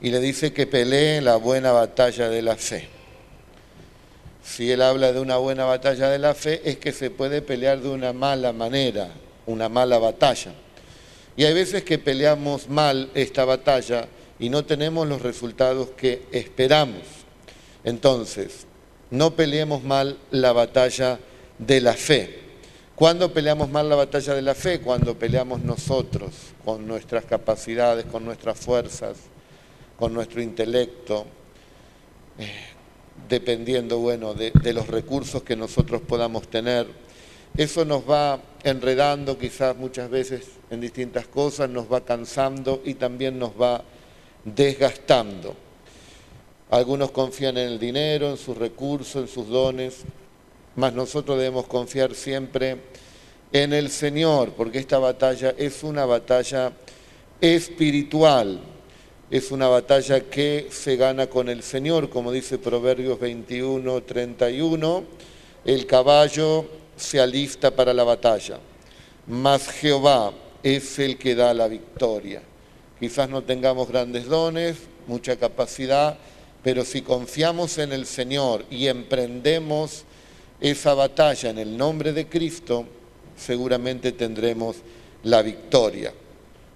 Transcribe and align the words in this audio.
y 0.00 0.10
le 0.10 0.20
dice 0.20 0.52
que 0.52 0.66
pelee 0.66 1.20
la 1.20 1.36
buena 1.36 1.72
batalla 1.72 2.28
de 2.28 2.42
la 2.42 2.56
fe. 2.56 2.88
Si 4.42 4.70
él 4.70 4.82
habla 4.82 5.12
de 5.12 5.20
una 5.20 5.36
buena 5.36 5.64
batalla 5.64 6.08
de 6.08 6.18
la 6.18 6.34
fe, 6.34 6.62
es 6.64 6.78
que 6.78 6.92
se 6.92 7.10
puede 7.10 7.42
pelear 7.42 7.80
de 7.80 7.88
una 7.88 8.12
mala 8.12 8.52
manera, 8.52 9.08
una 9.46 9.68
mala 9.68 9.98
batalla. 9.98 10.52
Y 11.36 11.44
hay 11.44 11.54
veces 11.54 11.84
que 11.84 11.98
peleamos 11.98 12.68
mal 12.68 13.10
esta 13.14 13.44
batalla 13.44 14.08
y 14.38 14.48
no 14.48 14.64
tenemos 14.64 15.06
los 15.06 15.22
resultados 15.22 15.90
que 15.90 16.22
esperamos. 16.32 17.02
Entonces, 17.84 18.66
no 19.10 19.36
peleemos 19.36 19.82
mal 19.82 20.18
la 20.30 20.52
batalla 20.52 21.18
de 21.58 21.80
la 21.80 21.92
fe. 21.92 22.40
¿Cuándo 22.94 23.32
peleamos 23.32 23.70
mal 23.70 23.88
la 23.88 23.96
batalla 23.96 24.34
de 24.34 24.42
la 24.42 24.54
fe? 24.54 24.80
Cuando 24.80 25.18
peleamos 25.18 25.62
nosotros, 25.62 26.32
con 26.64 26.86
nuestras 26.86 27.24
capacidades, 27.24 28.04
con 28.06 28.24
nuestras 28.24 28.58
fuerzas, 28.58 29.16
con 30.00 30.12
nuestro 30.14 30.42
intelecto, 30.42 31.26
eh, 32.38 32.50
dependiendo, 33.28 33.98
bueno, 33.98 34.34
de, 34.34 34.50
de 34.50 34.72
los 34.72 34.88
recursos 34.88 35.42
que 35.44 35.54
nosotros 35.54 36.00
podamos 36.00 36.48
tener. 36.48 36.86
Eso 37.56 37.84
nos 37.84 38.08
va 38.08 38.40
enredando 38.64 39.38
quizás 39.38 39.76
muchas 39.76 40.08
veces 40.08 40.46
en 40.70 40.80
distintas 40.80 41.26
cosas, 41.26 41.68
nos 41.68 41.92
va 41.92 42.04
cansando 42.04 42.82
y 42.84 42.94
también 42.94 43.38
nos 43.38 43.52
va 43.52 43.84
desgastando. 44.44 45.54
Algunos 46.70 47.10
confían 47.10 47.58
en 47.58 47.68
el 47.68 47.78
dinero, 47.78 48.30
en 48.30 48.36
sus 48.36 48.56
recursos, 48.56 49.22
en 49.22 49.28
sus 49.28 49.48
dones, 49.48 50.02
mas 50.76 50.94
nosotros 50.94 51.36
debemos 51.36 51.66
confiar 51.66 52.14
siempre 52.14 52.78
en 53.52 53.72
el 53.72 53.90
Señor, 53.90 54.52
porque 54.52 54.78
esta 54.78 54.98
batalla 54.98 55.54
es 55.58 55.82
una 55.82 56.06
batalla 56.06 56.72
espiritual, 57.40 58.60
es 59.30 59.52
una 59.52 59.68
batalla 59.68 60.20
que 60.20 60.68
se 60.72 60.96
gana 60.96 61.28
con 61.28 61.48
el 61.48 61.62
Señor, 61.62 62.10
como 62.10 62.32
dice 62.32 62.58
Proverbios 62.58 63.20
21, 63.20 64.02
31, 64.02 65.04
el 65.64 65.86
caballo 65.86 66.66
se 66.96 67.20
alista 67.20 67.70
para 67.70 67.94
la 67.94 68.02
batalla, 68.02 68.58
mas 69.28 69.68
Jehová 69.68 70.32
es 70.64 70.98
el 70.98 71.16
que 71.16 71.36
da 71.36 71.54
la 71.54 71.68
victoria. 71.68 72.42
Quizás 72.98 73.30
no 73.30 73.42
tengamos 73.42 73.88
grandes 73.88 74.26
dones, 74.26 74.76
mucha 75.06 75.36
capacidad, 75.36 76.18
pero 76.64 76.84
si 76.84 77.02
confiamos 77.02 77.78
en 77.78 77.92
el 77.92 78.06
Señor 78.06 78.64
y 78.68 78.88
emprendemos 78.88 80.04
esa 80.60 80.92
batalla 80.94 81.50
en 81.50 81.58
el 81.58 81.76
nombre 81.76 82.12
de 82.12 82.26
Cristo, 82.26 82.84
seguramente 83.36 84.10
tendremos 84.10 84.76
la 85.22 85.40
victoria. 85.40 86.12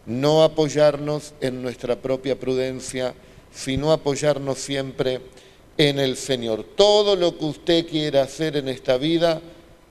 No 0.06 0.42
apoyarnos 0.42 1.34
en 1.40 1.62
nuestra 1.62 1.96
propia 1.96 2.38
prudencia, 2.38 3.14
sino 3.52 3.92
apoyarnos 3.92 4.58
siempre 4.58 5.20
en 5.78 5.98
el 5.98 6.16
Señor. 6.16 6.64
Todo 6.76 7.16
lo 7.16 7.38
que 7.38 7.44
usted 7.44 7.86
quiera 7.86 8.22
hacer 8.22 8.56
en 8.56 8.68
esta 8.68 8.96
vida, 8.96 9.40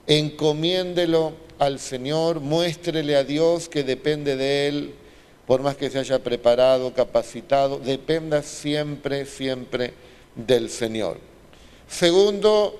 encomiéndelo 0.08 1.34
al 1.60 1.80
Señor, 1.80 2.40
muéstrele 2.40 3.16
a 3.16 3.24
Dios 3.24 3.70
que 3.70 3.84
depende 3.84 4.36
de 4.36 4.68
Él, 4.68 4.94
por 5.48 5.62
más 5.62 5.76
que 5.76 5.90
se 5.90 6.00
haya 6.00 6.20
preparado, 6.20 6.94
capacitado, 6.94 7.80
dependa 7.80 8.42
siempre, 8.44 9.26
siempre 9.26 9.94
del 10.36 10.70
Señor. 10.70 11.18
Segundo, 11.88 12.80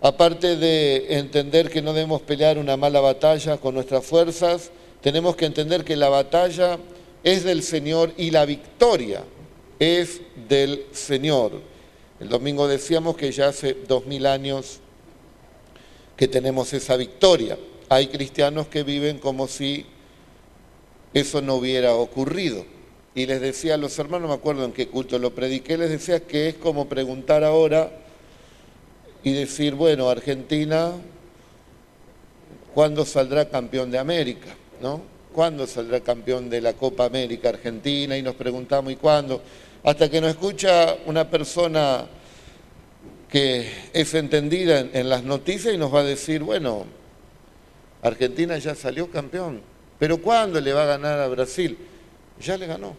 aparte 0.00 0.56
de 0.56 1.18
entender 1.18 1.70
que 1.70 1.82
no 1.82 1.92
debemos 1.92 2.22
pelear 2.22 2.58
una 2.58 2.76
mala 2.76 3.00
batalla 3.00 3.56
con 3.58 3.74
nuestras 3.74 4.04
fuerzas, 4.04 4.70
tenemos 5.08 5.36
que 5.36 5.46
entender 5.46 5.84
que 5.84 5.96
la 5.96 6.10
batalla 6.10 6.78
es 7.24 7.42
del 7.42 7.62
Señor 7.62 8.12
y 8.18 8.30
la 8.30 8.44
victoria 8.44 9.24
es 9.78 10.20
del 10.50 10.84
Señor. 10.92 11.62
El 12.20 12.28
domingo 12.28 12.68
decíamos 12.68 13.16
que 13.16 13.32
ya 13.32 13.48
hace 13.48 13.72
dos 13.72 14.04
mil 14.04 14.26
años 14.26 14.80
que 16.14 16.28
tenemos 16.28 16.74
esa 16.74 16.98
victoria. 16.98 17.58
Hay 17.88 18.08
cristianos 18.08 18.66
que 18.66 18.82
viven 18.82 19.18
como 19.18 19.48
si 19.48 19.86
eso 21.14 21.40
no 21.40 21.54
hubiera 21.54 21.94
ocurrido. 21.94 22.66
Y 23.14 23.24
les 23.24 23.40
decía 23.40 23.76
a 23.76 23.78
los 23.78 23.98
hermanos, 23.98 24.28
no 24.28 24.28
me 24.28 24.38
acuerdo 24.38 24.66
en 24.66 24.72
qué 24.72 24.88
culto 24.88 25.18
lo 25.18 25.34
prediqué, 25.34 25.78
les 25.78 25.88
decía 25.88 26.20
que 26.20 26.50
es 26.50 26.56
como 26.56 26.86
preguntar 26.86 27.44
ahora 27.44 27.90
y 29.24 29.32
decir, 29.32 29.74
bueno, 29.74 30.10
Argentina, 30.10 30.92
¿cuándo 32.74 33.06
saldrá 33.06 33.48
campeón 33.48 33.90
de 33.90 33.96
América? 33.96 34.54
¿No? 34.80 35.02
¿Cuándo 35.32 35.66
saldrá 35.66 36.00
campeón 36.00 36.48
de 36.48 36.60
la 36.60 36.72
Copa 36.72 37.04
América 37.04 37.50
Argentina? 37.50 38.16
Y 38.16 38.22
nos 38.22 38.34
preguntamos, 38.34 38.92
¿y 38.92 38.96
cuándo? 38.96 39.42
Hasta 39.84 40.10
que 40.10 40.20
nos 40.20 40.30
escucha 40.30 40.96
una 41.06 41.28
persona 41.28 42.06
que 43.28 43.70
es 43.92 44.14
entendida 44.14 44.80
en, 44.80 44.90
en 44.94 45.08
las 45.08 45.22
noticias 45.22 45.74
y 45.74 45.78
nos 45.78 45.94
va 45.94 46.00
a 46.00 46.04
decir, 46.04 46.42
bueno, 46.42 46.86
Argentina 48.02 48.56
ya 48.58 48.74
salió 48.74 49.10
campeón, 49.10 49.60
pero 49.98 50.18
¿cuándo 50.18 50.60
le 50.60 50.72
va 50.72 50.84
a 50.84 50.86
ganar 50.86 51.18
a 51.20 51.28
Brasil? 51.28 51.76
Ya 52.40 52.56
le 52.56 52.66
ganó. 52.66 52.96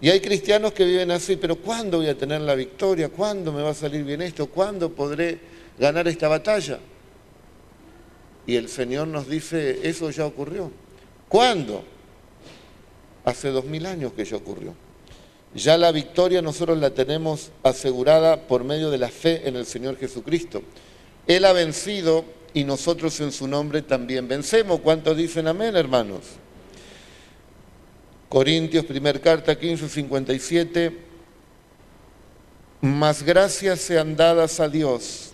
Y 0.00 0.10
hay 0.10 0.20
cristianos 0.20 0.72
que 0.72 0.84
viven 0.84 1.12
así, 1.12 1.36
pero 1.36 1.54
¿cuándo 1.54 1.98
voy 1.98 2.08
a 2.08 2.18
tener 2.18 2.40
la 2.40 2.56
victoria? 2.56 3.08
¿Cuándo 3.08 3.52
me 3.52 3.62
va 3.62 3.70
a 3.70 3.74
salir 3.74 4.02
bien 4.02 4.20
esto? 4.20 4.48
¿Cuándo 4.48 4.90
podré 4.90 5.38
ganar 5.78 6.08
esta 6.08 6.26
batalla? 6.26 6.80
Y 8.44 8.56
el 8.56 8.68
Señor 8.68 9.06
nos 9.06 9.28
dice, 9.28 9.78
eso 9.84 10.10
ya 10.10 10.26
ocurrió. 10.26 10.72
¿Cuándo? 11.32 11.82
Hace 13.24 13.48
dos 13.48 13.64
mil 13.64 13.86
años 13.86 14.12
que 14.12 14.22
ya 14.22 14.36
ocurrió. 14.36 14.74
Ya 15.54 15.78
la 15.78 15.90
victoria 15.90 16.42
nosotros 16.42 16.76
la 16.76 16.90
tenemos 16.90 17.52
asegurada 17.62 18.46
por 18.46 18.64
medio 18.64 18.90
de 18.90 18.98
la 18.98 19.08
fe 19.08 19.48
en 19.48 19.56
el 19.56 19.64
Señor 19.64 19.96
Jesucristo. 19.96 20.62
Él 21.26 21.46
ha 21.46 21.54
vencido 21.54 22.26
y 22.52 22.64
nosotros 22.64 23.18
en 23.20 23.32
su 23.32 23.48
nombre 23.48 23.80
también 23.80 24.28
vencemos. 24.28 24.80
¿Cuántos 24.80 25.16
dicen 25.16 25.48
amén, 25.48 25.74
hermanos? 25.74 26.20
Corintios, 28.28 28.84
primer 28.84 29.22
carta, 29.22 29.58
15, 29.58 29.88
57. 29.88 30.98
Más 32.82 33.22
gracias 33.22 33.80
sean 33.80 34.16
dadas 34.16 34.60
a 34.60 34.68
Dios, 34.68 35.32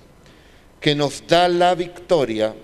que 0.80 0.94
nos 0.94 1.26
da 1.26 1.48
la 1.48 1.75
victoria 1.75 2.54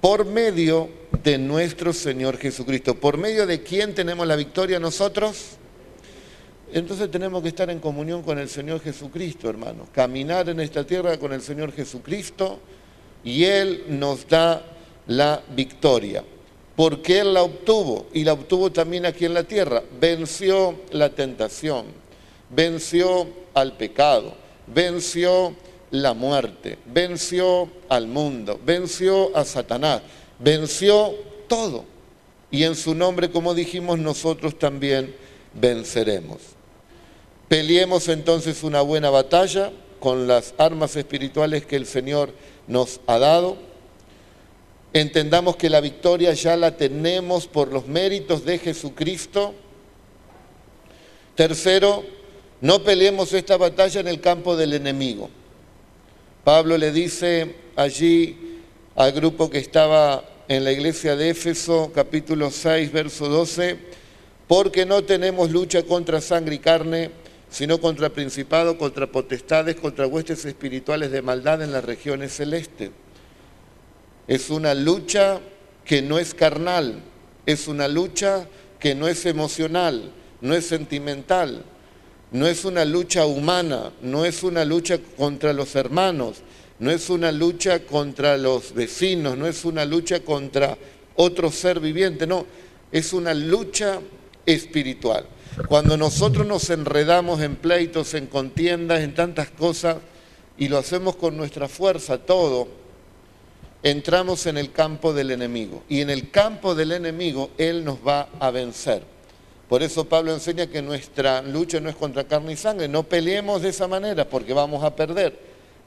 por 0.00 0.24
medio 0.24 0.88
de 1.22 1.38
nuestro 1.38 1.92
Señor 1.92 2.38
Jesucristo. 2.38 2.94
¿Por 2.94 3.18
medio 3.18 3.46
de 3.46 3.62
quién 3.62 3.94
tenemos 3.94 4.26
la 4.26 4.36
victoria 4.36 4.78
nosotros? 4.78 5.56
Entonces 6.72 7.10
tenemos 7.10 7.42
que 7.42 7.48
estar 7.48 7.70
en 7.70 7.78
comunión 7.78 8.22
con 8.22 8.38
el 8.38 8.48
Señor 8.48 8.80
Jesucristo, 8.80 9.48
hermanos. 9.48 9.88
Caminar 9.92 10.48
en 10.48 10.60
esta 10.60 10.84
tierra 10.84 11.18
con 11.18 11.32
el 11.32 11.40
Señor 11.40 11.72
Jesucristo 11.72 12.58
y 13.24 13.44
Él 13.44 13.84
nos 13.88 14.28
da 14.28 14.62
la 15.06 15.42
victoria. 15.54 16.24
Porque 16.74 17.20
Él 17.20 17.34
la 17.34 17.42
obtuvo 17.42 18.06
y 18.12 18.24
la 18.24 18.34
obtuvo 18.34 18.70
también 18.70 19.06
aquí 19.06 19.24
en 19.24 19.34
la 19.34 19.44
tierra. 19.44 19.82
Venció 19.98 20.74
la 20.90 21.08
tentación, 21.10 21.86
venció 22.50 23.26
al 23.54 23.76
pecado, 23.76 24.34
venció 24.66 25.54
la 25.90 26.14
muerte, 26.14 26.78
venció 26.86 27.70
al 27.88 28.06
mundo, 28.06 28.60
venció 28.64 29.36
a 29.36 29.44
Satanás, 29.44 30.02
venció 30.38 31.14
todo. 31.48 31.84
Y 32.50 32.64
en 32.64 32.74
su 32.74 32.94
nombre, 32.94 33.30
como 33.30 33.54
dijimos, 33.54 33.98
nosotros 33.98 34.58
también 34.58 35.14
venceremos. 35.54 36.38
Peleemos 37.48 38.08
entonces 38.08 38.62
una 38.62 38.80
buena 38.80 39.10
batalla 39.10 39.72
con 40.00 40.26
las 40.26 40.54
armas 40.58 40.96
espirituales 40.96 41.66
que 41.66 41.76
el 41.76 41.86
Señor 41.86 42.32
nos 42.66 43.00
ha 43.06 43.18
dado. 43.18 43.56
Entendamos 44.92 45.56
que 45.56 45.70
la 45.70 45.80
victoria 45.80 46.32
ya 46.32 46.56
la 46.56 46.76
tenemos 46.76 47.46
por 47.46 47.72
los 47.72 47.86
méritos 47.86 48.44
de 48.44 48.58
Jesucristo. 48.58 49.54
Tercero, 51.34 52.04
no 52.60 52.82
peleemos 52.82 53.32
esta 53.32 53.56
batalla 53.56 54.00
en 54.00 54.08
el 54.08 54.20
campo 54.20 54.56
del 54.56 54.72
enemigo. 54.72 55.28
Pablo 56.46 56.78
le 56.78 56.92
dice 56.92 57.56
allí 57.74 58.60
al 58.94 59.10
grupo 59.10 59.50
que 59.50 59.58
estaba 59.58 60.22
en 60.46 60.62
la 60.62 60.70
iglesia 60.70 61.16
de 61.16 61.30
Éfeso, 61.30 61.90
capítulo 61.92 62.52
6, 62.52 62.92
verso 62.92 63.28
12, 63.28 63.76
porque 64.46 64.86
no 64.86 65.02
tenemos 65.02 65.50
lucha 65.50 65.82
contra 65.82 66.20
sangre 66.20 66.54
y 66.54 66.58
carne, 66.60 67.10
sino 67.50 67.80
contra 67.80 68.10
principados, 68.10 68.76
contra 68.76 69.10
potestades, 69.10 69.74
contra 69.74 70.06
huestes 70.06 70.44
espirituales 70.44 71.10
de 71.10 71.20
maldad 71.20 71.62
en 71.62 71.72
las 71.72 71.84
regiones 71.84 72.36
celestes. 72.36 72.90
Es 74.28 74.48
una 74.48 74.72
lucha 74.72 75.40
que 75.84 76.00
no 76.00 76.16
es 76.16 76.32
carnal, 76.32 77.02
es 77.44 77.66
una 77.66 77.88
lucha 77.88 78.46
que 78.78 78.94
no 78.94 79.08
es 79.08 79.26
emocional, 79.26 80.12
no 80.40 80.54
es 80.54 80.64
sentimental, 80.64 81.64
no 82.32 82.46
es 82.46 82.64
una 82.64 82.84
lucha 82.84 83.26
humana, 83.26 83.92
no 84.02 84.24
es 84.24 84.42
una 84.42 84.64
lucha 84.64 84.98
contra 85.16 85.52
los 85.52 85.74
hermanos, 85.76 86.42
no 86.78 86.90
es 86.90 87.08
una 87.08 87.32
lucha 87.32 87.80
contra 87.80 88.36
los 88.36 88.74
vecinos, 88.74 89.38
no 89.38 89.46
es 89.46 89.64
una 89.64 89.84
lucha 89.84 90.20
contra 90.20 90.76
otro 91.14 91.50
ser 91.50 91.80
viviente, 91.80 92.26
no, 92.26 92.46
es 92.92 93.12
una 93.12 93.32
lucha 93.32 94.00
espiritual. 94.44 95.26
Cuando 95.68 95.96
nosotros 95.96 96.46
nos 96.46 96.68
enredamos 96.68 97.40
en 97.40 97.56
pleitos, 97.56 98.12
en 98.14 98.26
contiendas, 98.26 99.00
en 99.00 99.14
tantas 99.14 99.50
cosas, 99.50 99.96
y 100.58 100.68
lo 100.68 100.78
hacemos 100.78 101.16
con 101.16 101.36
nuestra 101.36 101.68
fuerza, 101.68 102.18
todo, 102.18 102.68
entramos 103.82 104.46
en 104.46 104.58
el 104.58 104.72
campo 104.72 105.12
del 105.14 105.30
enemigo. 105.30 105.82
Y 105.88 106.00
en 106.00 106.10
el 106.10 106.30
campo 106.30 106.74
del 106.74 106.92
enemigo 106.92 107.50
Él 107.56 107.84
nos 107.84 107.98
va 108.06 108.28
a 108.38 108.50
vencer. 108.50 109.02
Por 109.68 109.82
eso 109.82 110.04
Pablo 110.04 110.32
enseña 110.32 110.68
que 110.68 110.82
nuestra 110.82 111.42
lucha 111.42 111.80
no 111.80 111.88
es 111.88 111.96
contra 111.96 112.24
carne 112.24 112.52
y 112.52 112.56
sangre. 112.56 112.88
No 112.88 113.02
peleemos 113.02 113.62
de 113.62 113.70
esa 113.70 113.88
manera 113.88 114.28
porque 114.28 114.52
vamos 114.52 114.84
a 114.84 114.94
perder. 114.94 115.38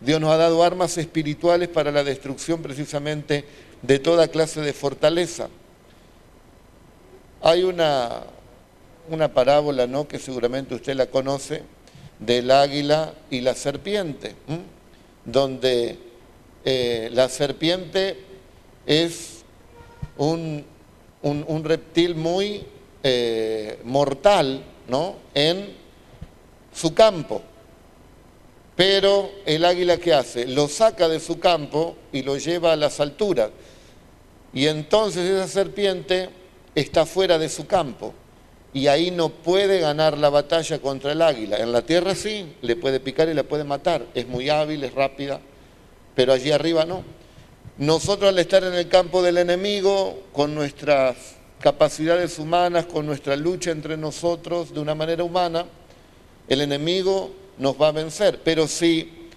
Dios 0.01 0.19
nos 0.19 0.31
ha 0.31 0.37
dado 0.37 0.63
armas 0.63 0.97
espirituales 0.97 1.69
para 1.69 1.91
la 1.91 2.03
destrucción 2.03 2.61
precisamente 2.61 3.45
de 3.81 3.99
toda 3.99 4.27
clase 4.27 4.61
de 4.61 4.73
fortaleza. 4.73 5.49
Hay 7.41 7.63
una, 7.63 8.23
una 9.09 9.33
parábola, 9.33 9.87
¿no? 9.87 10.07
que 10.07 10.19
seguramente 10.19 10.75
usted 10.75 10.95
la 10.95 11.07
conoce, 11.07 11.63
del 12.19 12.51
águila 12.51 13.13
y 13.29 13.41
la 13.41 13.55
serpiente, 13.55 14.35
donde 15.25 15.97
eh, 16.65 17.09
la 17.13 17.29
serpiente 17.29 18.17
es 18.85 19.43
un, 20.17 20.65
reptil 21.63 22.15
muy 22.15 22.65
eh, 23.03 23.79
mortal 23.83 24.63
¿no? 24.87 25.15
en 25.33 25.73
su 26.73 26.93
campo. 26.93 27.41
Pero 28.75 29.31
el 29.45 29.65
águila 29.65 29.97
que 29.97 30.13
hace? 30.13 30.47
Lo 30.47 30.67
saca 30.67 31.09
de 31.09 31.19
su 31.19 31.39
campo 31.39 31.97
y 32.13 32.23
lo 32.23 32.37
lleva 32.37 32.73
a 32.73 32.75
las 32.77 32.99
alturas. 32.99 33.49
Y 34.53 34.67
entonces 34.67 35.29
esa 35.29 35.47
serpiente 35.47 36.29
está 36.75 37.05
fuera 37.05 37.37
de 37.37 37.49
su 37.49 37.67
campo 37.67 38.13
y 38.73 38.87
ahí 38.87 39.11
no 39.11 39.29
puede 39.29 39.79
ganar 39.79 40.17
la 40.17 40.29
batalla 40.29 40.79
contra 40.79 41.11
el 41.11 41.21
águila. 41.21 41.57
En 41.57 41.71
la 41.71 41.81
tierra 41.81 42.15
sí, 42.15 42.55
le 42.61 42.75
puede 42.75 42.99
picar 42.99 43.27
y 43.29 43.33
la 43.33 43.43
puede 43.43 43.63
matar. 43.63 44.05
Es 44.13 44.27
muy 44.27 44.49
hábil, 44.49 44.83
es 44.83 44.93
rápida, 44.93 45.39
pero 46.15 46.33
allí 46.33 46.51
arriba 46.51 46.85
no. 46.85 47.03
Nosotros 47.77 48.29
al 48.29 48.39
estar 48.39 48.63
en 48.63 48.73
el 48.73 48.87
campo 48.87 49.21
del 49.21 49.37
enemigo, 49.37 50.23
con 50.33 50.53
nuestras 50.53 51.38
capacidades 51.59 52.39
humanas, 52.39 52.85
con 52.85 53.05
nuestra 53.05 53.35
lucha 53.35 53.71
entre 53.71 53.97
nosotros 53.97 54.73
de 54.73 54.79
una 54.79 54.95
manera 54.95 55.23
humana, 55.23 55.65
el 56.47 56.61
enemigo 56.61 57.31
nos 57.57 57.79
va 57.79 57.89
a 57.89 57.91
vencer. 57.91 58.39
Pero 58.43 58.67
si 58.67 59.27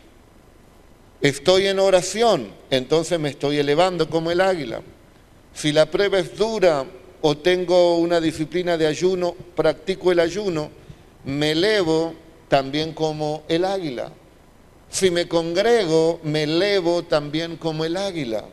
estoy 1.20 1.66
en 1.66 1.78
oración, 1.78 2.48
entonces 2.70 3.18
me 3.18 3.30
estoy 3.30 3.58
elevando 3.58 4.08
como 4.08 4.30
el 4.30 4.40
águila. 4.40 4.80
Si 5.54 5.72
la 5.72 5.86
prueba 5.86 6.18
es 6.18 6.36
dura, 6.36 6.86
o 7.24 7.36
tengo 7.36 7.98
una 7.98 8.20
disciplina 8.20 8.76
de 8.76 8.86
ayuno, 8.86 9.34
practico 9.54 10.10
el 10.10 10.18
ayuno, 10.18 10.70
me 11.24 11.52
elevo 11.52 12.14
también 12.48 12.92
como 12.92 13.44
el 13.48 13.64
águila. 13.64 14.12
Si 14.90 15.10
me 15.10 15.28
congrego, 15.28 16.20
me 16.24 16.42
elevo 16.42 17.04
también 17.04 17.56
como 17.56 17.84
el 17.84 17.96
águila. 17.96 18.44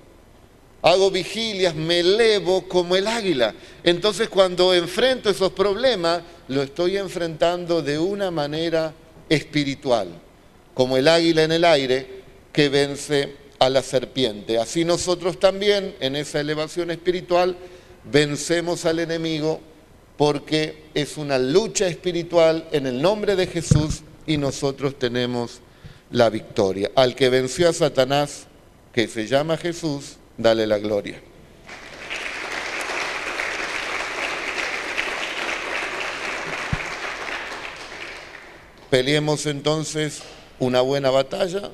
Hago 0.82 1.12
vigilias, 1.12 1.76
me 1.76 2.00
elevo 2.00 2.68
como 2.68 2.96
el 2.96 3.08
águila. 3.08 3.54
Entonces 3.84 4.30
cuando 4.30 4.74
enfrento 4.74 5.30
esos 5.30 5.52
problemas, 5.52 6.22
lo 6.48 6.64
estoy 6.64 6.98
enfrentando 6.98 7.82
de 7.82 8.00
una 8.00 8.32
manera 8.32 8.94
espiritual, 9.28 10.08
como 10.74 10.96
el 10.98 11.08
águila 11.08 11.44
en 11.44 11.52
el 11.52 11.66
aire 11.66 12.08
que 12.54 12.70
vence 12.70 13.36
a 13.60 13.70
la 13.70 13.84
serpiente. 13.84 14.58
Así 14.58 14.86
nosotros 14.86 15.40
también 15.40 15.96
en 16.00 16.16
esa 16.16 16.40
elevación 16.40 16.92
espiritual 16.92 17.58
vencemos 18.10 18.86
al 18.86 19.00
enemigo 19.00 19.60
porque 20.18 20.86
es 20.94 21.18
una 21.18 21.38
lucha 21.38 21.88
espiritual 21.88 22.68
en 22.72 22.88
el 22.88 23.02
nombre 23.02 23.36
de 23.36 23.48
Jesús 23.48 24.02
y 24.26 24.38
nosotros 24.38 24.98
tenemos 24.98 25.60
la 26.12 26.30
victoria. 26.30 26.92
Al 26.96 27.16
que 27.16 27.30
venció 27.30 27.70
a 27.70 27.74
Satanás, 27.74 28.48
que 28.94 29.08
se 29.08 29.28
llama 29.28 29.58
Jesús, 29.58 30.19
dale 30.40 30.66
la 30.66 30.80
gloria. 30.80 31.22
Peleemos 38.90 39.46
entonces 39.46 40.24
una 40.58 40.82
buena 40.82 41.12
batalla 41.12 41.70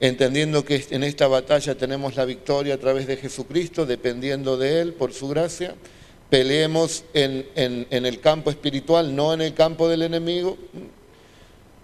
entendiendo 0.00 0.64
que 0.64 0.86
en 0.90 1.04
esta 1.04 1.26
batalla 1.26 1.74
tenemos 1.74 2.16
la 2.16 2.24
victoria 2.24 2.74
a 2.74 2.78
través 2.78 3.06
de 3.06 3.16
Jesucristo, 3.16 3.84
dependiendo 3.84 4.56
de 4.56 4.80
Él, 4.80 4.92
por 4.94 5.12
su 5.12 5.28
gracia. 5.28 5.74
Peleemos 6.30 7.04
en, 7.12 7.46
el 7.90 8.20
campo 8.20 8.50
espiritual, 8.50 9.14
no 9.14 9.34
en 9.34 9.40
el 9.40 9.54
campo 9.54 9.88
del 9.88 10.02
enemigo. 10.02 10.56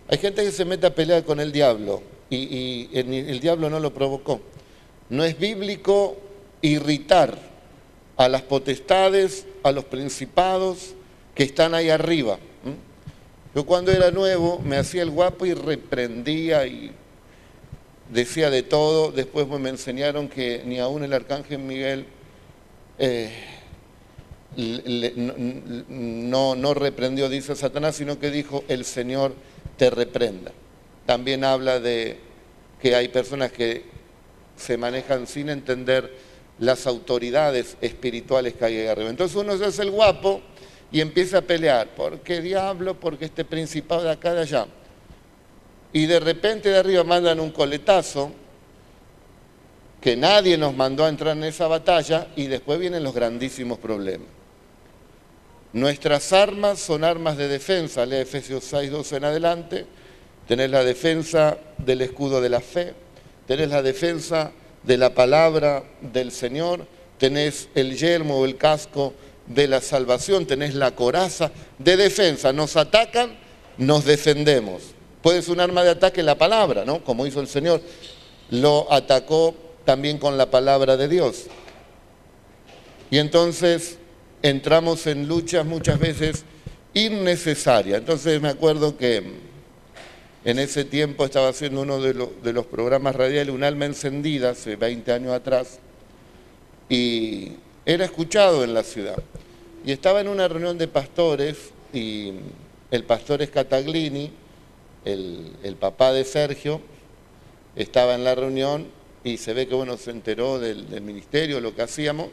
Hay 0.09 0.19
gente 0.19 0.45
que 0.45 0.53
se 0.53 0.65
mete 0.65 0.87
a 0.87 0.95
pelear 0.95 1.25
con 1.25 1.41
el 1.41 1.53
diablo 1.53 2.03
y, 2.31 2.89
el 2.93 3.41
diablo 3.41 3.69
no 3.69 3.81
lo 3.81 3.93
provocó. 3.93 4.41
No 5.13 5.25
es 5.25 5.39
bíblico 5.39 6.17
irritar 6.63 7.39
a 8.17 8.31
las 8.31 8.41
potestades, 8.41 9.47
a 9.63 9.71
los 9.71 9.85
principados 9.85 10.95
que 11.35 11.43
están 11.43 11.75
ahí 11.75 11.91
arriba. 11.91 12.39
Yo 13.55 13.67
cuando 13.67 13.93
era 13.93 14.11
nuevo 14.11 14.59
me 14.61 14.79
hacía 14.79 15.03
el 15.03 15.11
guapo 15.11 15.45
y 15.45 15.53
reprendía 15.53 16.67
y 16.67 16.93
decía 18.11 18.49
de 18.49 18.63
todo, 18.63 19.13
después 19.13 19.47
me 19.49 19.69
enseñaron 19.69 20.31
que 20.31 20.63
ni 20.65 20.79
aún 20.79 21.05
el 21.05 21.13
arcángel 21.13 21.59
Miguel 21.59 22.07
eh, 22.99 23.35
no, 24.57 26.55
no 26.55 26.73
reprendió, 26.73 27.29
dice 27.29 27.55
Satanás, 27.55 27.97
sino 27.97 28.19
que 28.19 28.31
dijo, 28.31 28.65
el 28.67 28.87
Señor 28.87 29.35
te 29.77 29.91
reprenda. 29.91 30.53
También 31.05 31.45
habla 31.45 31.81
de 31.81 32.17
que 32.81 32.95
hay 32.95 33.09
personas 33.09 33.53
que 33.53 33.92
se 34.57 34.77
manejan 34.77 35.27
sin 35.27 35.49
entender 35.49 36.13
las 36.59 36.87
autoridades 36.87 37.77
espirituales 37.81 38.55
que 38.55 38.65
hay 38.65 38.77
ahí 38.79 38.87
arriba. 38.87 39.11
Entonces 39.11 39.37
uno 39.37 39.57
se 39.57 39.65
hace 39.65 39.83
el 39.83 39.91
guapo 39.91 40.43
y 40.91 41.01
empieza 41.01 41.39
a 41.39 41.43
pelear. 41.43 41.89
¿Por 41.89 42.21
qué 42.21 42.41
diablo? 42.41 42.99
Porque 42.99 43.25
este 43.25 43.45
principado 43.45 44.03
de 44.03 44.11
acá, 44.11 44.35
de 44.35 44.43
allá 44.43 44.67
y 45.93 46.07
de 46.07 46.21
repente 46.21 46.71
de 46.71 46.79
arriba 46.79 47.05
mandan 47.05 47.39
un 47.39 47.51
coletazo 47.51 48.33
que 50.01 50.17
nadie 50.17 50.57
nos 50.57 50.75
mandó 50.75 51.05
a 51.05 51.09
entrar 51.09 51.37
en 51.37 51.45
esa 51.45 51.69
batalla 51.69 52.29
y 52.35 52.47
después 52.47 52.79
vienen 52.79 53.05
los 53.05 53.15
grandísimos 53.15 53.79
problemas. 53.79 54.27
Nuestras 55.75 56.33
armas 56.33 56.81
son 56.81 57.05
armas 57.05 57.37
de 57.37 57.49
defensa, 57.49 58.05
lee 58.05 58.17
Efesios 58.17 58.65
6, 58.65 58.91
12 58.91 59.17
en 59.17 59.25
adelante, 59.25 59.87
tenés 60.47 60.71
la 60.71 60.83
defensa 60.83 61.57
del 61.79 62.03
escudo 62.03 62.41
de 62.41 62.49
la 62.49 62.61
fe, 62.61 62.95
tenés 63.47 63.69
la 63.69 63.83
defensa 63.83 64.53
de 64.83 64.97
la 64.97 65.15
palabra 65.15 65.85
del 66.01 66.33
Señor, 66.33 66.87
tenés 67.19 67.69
el 67.75 67.97
yelmo 67.97 68.39
o 68.41 68.45
el 68.45 68.57
casco 68.57 69.15
de 69.47 69.69
la 69.69 69.81
salvación, 69.81 70.47
tenés 70.47 70.75
la 70.75 70.93
coraza 70.93 71.53
de 71.79 71.97
defensa, 71.97 72.53
nos 72.53 72.77
atacan, 72.77 73.37
nos 73.79 74.05
defendemos. 74.05 74.83
Puede 75.23 75.43
ser 75.43 75.53
un 75.53 75.61
arma 75.61 75.85
de 75.85 75.91
ataque 75.91 76.23
la 76.23 76.37
palabra, 76.37 76.85
¿no? 76.85 77.05
Como 77.05 77.27
hizo 77.27 77.41
el 77.41 77.49
Señor. 77.49 77.81
Lo 78.51 78.93
atacó 78.93 79.55
también 79.85 80.19
con 80.19 80.37
la 80.37 80.51
palabra 80.51 80.97
de 80.97 81.09
Dios. 81.09 81.47
Y 83.11 83.19
entonces 83.19 83.99
entramos 84.43 85.07
en 85.07 85.29
luchas 85.29 85.65
muchas 85.65 85.99
veces 85.99 86.45
innecesarias. 86.95 87.99
Entonces 87.99 88.41
me 88.41 88.49
acuerdo 88.49 88.97
que 88.97 89.52
en 90.45 90.59
ese 90.59 90.85
tiempo 90.85 91.25
estaba 91.25 91.49
haciendo 91.49 91.83
uno 91.83 92.01
de, 92.01 92.53
los 92.53 92.67
programas 92.67 93.15
radiales, 93.15 93.55
Un 93.55 93.65
alma 93.65 93.85
encendida, 93.85 94.51
hace 94.51 94.77
20 94.77 95.13
años 95.13 95.33
atrás, 95.33 95.79
y 96.89 97.53
era 97.87 98.05
escuchado 98.05 98.65
en 98.65 98.75
la 98.75 98.83
ciudad. 98.83 99.23
Y 99.85 99.93
estaba 99.93 100.21
en 100.21 100.29
una 100.29 100.49
reunión 100.49 100.79
de 100.79 100.89
pastores 100.89 101.71
y 101.93 102.33
el 102.91 103.05
pastor 103.05 103.45
Scataglini 103.45 104.33
el, 105.05 105.77
papá 105.81 106.13
de 106.13 106.25
Sergio 106.25 106.81
estaba 107.75 108.15
en 108.15 108.25
la 108.25 108.35
reunión 108.35 108.87
y 109.25 109.37
se 109.39 109.53
ve 109.53 109.67
que 109.67 109.75
uno 109.75 109.97
se 109.97 110.11
enteró 110.11 110.59
del, 110.59 110.89
del, 110.89 111.03
ministerio, 111.03 111.61
lo 111.61 111.75
que 111.75 111.83
hacíamos, 111.83 112.29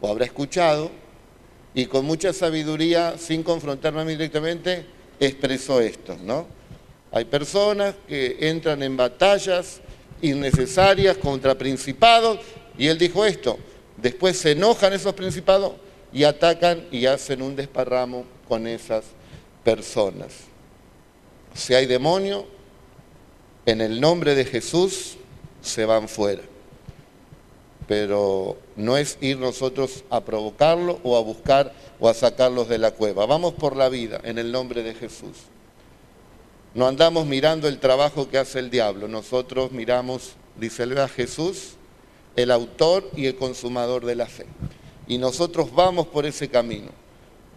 o 0.00 0.08
habrá 0.08 0.24
escuchado, 0.24 0.90
y 1.74 1.86
con 1.86 2.04
mucha 2.04 2.32
sabiduría, 2.32 3.16
sin 3.18 3.42
confrontarme 3.42 4.02
a 4.02 4.04
mí 4.04 4.12
directamente, 4.12 4.86
expresó 5.18 5.80
esto, 5.80 6.16
¿no? 6.22 6.46
Hay 7.14 7.26
personas 7.26 7.94
que 8.08 8.38
entran 8.40 8.82
en 8.82 8.96
batallas 8.96 9.80
innecesarias 10.20 11.16
contra 11.16 11.56
principados, 11.56 12.40
y 12.76 12.88
él 12.88 12.98
dijo 12.98 13.24
esto, 13.24 13.56
después 13.96 14.36
se 14.36 14.50
enojan 14.50 14.92
esos 14.92 15.14
principados 15.14 15.74
y 16.12 16.24
atacan 16.24 16.84
y 16.90 17.06
hacen 17.06 17.40
un 17.40 17.54
desparramo 17.54 18.24
con 18.48 18.66
esas 18.66 19.04
personas. 19.62 20.32
Si 21.54 21.72
hay 21.72 21.86
demonio, 21.86 22.46
en 23.64 23.80
el 23.80 24.00
nombre 24.00 24.34
de 24.34 24.44
Jesús 24.44 25.16
se 25.62 25.84
van 25.84 26.08
fuera. 26.08 26.42
Pero 27.86 28.58
no 28.74 28.96
es 28.96 29.18
ir 29.20 29.38
nosotros 29.38 30.02
a 30.10 30.20
provocarlo 30.20 30.98
o 31.04 31.16
a 31.16 31.20
buscar 31.20 31.74
o 32.00 32.08
a 32.08 32.14
sacarlos 32.14 32.68
de 32.68 32.78
la 32.78 32.90
cueva. 32.90 33.24
Vamos 33.24 33.54
por 33.54 33.76
la 33.76 33.88
vida 33.88 34.20
en 34.24 34.38
el 34.38 34.50
nombre 34.50 34.82
de 34.82 34.94
Jesús. 34.94 35.53
No 36.74 36.88
andamos 36.88 37.24
mirando 37.26 37.68
el 37.68 37.78
trabajo 37.78 38.28
que 38.28 38.38
hace 38.38 38.58
el 38.58 38.68
diablo, 38.68 39.06
nosotros 39.06 39.70
miramos, 39.70 40.32
dice 40.56 40.82
a 40.98 41.06
Jesús, 41.06 41.74
el 42.34 42.50
autor 42.50 43.08
y 43.14 43.26
el 43.26 43.36
consumador 43.36 44.04
de 44.04 44.16
la 44.16 44.26
fe. 44.26 44.46
Y 45.06 45.18
nosotros 45.18 45.72
vamos 45.72 46.08
por 46.08 46.26
ese 46.26 46.48
camino. 46.48 46.90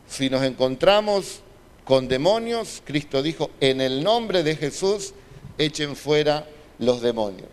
Si 0.08 0.30
nos 0.30 0.44
encontramos 0.44 1.42
con 1.84 2.08
demonios, 2.08 2.84
Cristo 2.86 3.24
dijo, 3.24 3.50
en 3.60 3.82
el 3.82 4.04
nombre 4.04 4.44
de 4.44 4.56
Jesús, 4.56 5.16
echen 5.58 5.96
fuera 5.96 6.48
los 6.78 7.02
demonios. 7.02 7.50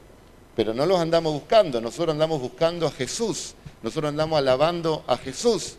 Pero 0.54 0.74
no 0.74 0.84
los 0.84 1.00
andamos 1.00 1.32
buscando, 1.32 1.80
nosotros 1.80 2.10
andamos 2.10 2.42
buscando 2.42 2.86
a 2.86 2.90
Jesús, 2.90 3.54
nosotros 3.82 4.10
andamos 4.10 4.38
alabando 4.38 5.02
a 5.06 5.16
Jesús. 5.16 5.76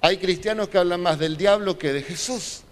Hay 0.00 0.18
cristianos 0.18 0.68
que 0.68 0.78
hablan 0.78 1.00
más 1.00 1.18
del 1.18 1.36
diablo 1.36 1.78
que 1.78 1.92
de 1.92 2.02
Jesús. 2.02 2.62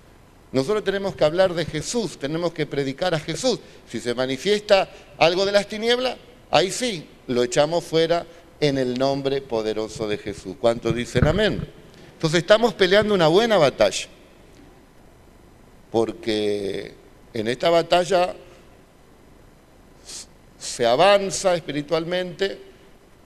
Nosotros 0.53 0.85
tenemos 0.85 1.17
que 1.17 1.25
hablar 1.25 1.55
de 1.55 1.65
Jesús, 1.65 2.19
tenemos 2.19 2.53
que 2.53 2.67
predicar 2.67 3.15
a 3.15 3.21
Jesús. 3.21 3.59
Si 3.89 4.01
se 4.01 4.15
manifiesta 4.15 4.89
algo 5.19 5.45
de 5.45 5.53
las 5.53 5.67
tinieblas, 5.67 6.17
ahí 6.51 6.71
sí, 6.71 7.07
lo 7.27 7.43
echamos 7.43 7.85
fuera 7.85 8.27
en 8.61 8.79
el 8.79 8.99
nombre 8.99 9.43
poderoso 9.43 10.09
de 10.09 10.19
Jesús. 10.19 10.57
¿Cuántos 10.61 10.95
dicen 10.95 11.27
amén? 11.27 11.67
Entonces 12.13 12.39
estamos 12.39 12.75
peleando 12.75 13.13
una 13.13 13.29
buena 13.29 13.59
batalla, 13.59 14.07
porque 15.91 16.95
en 17.35 17.49
esta 17.49 17.69
batalla 17.69 18.35
se 20.59 20.87
avanza 20.87 21.55
espiritualmente, 21.55 22.59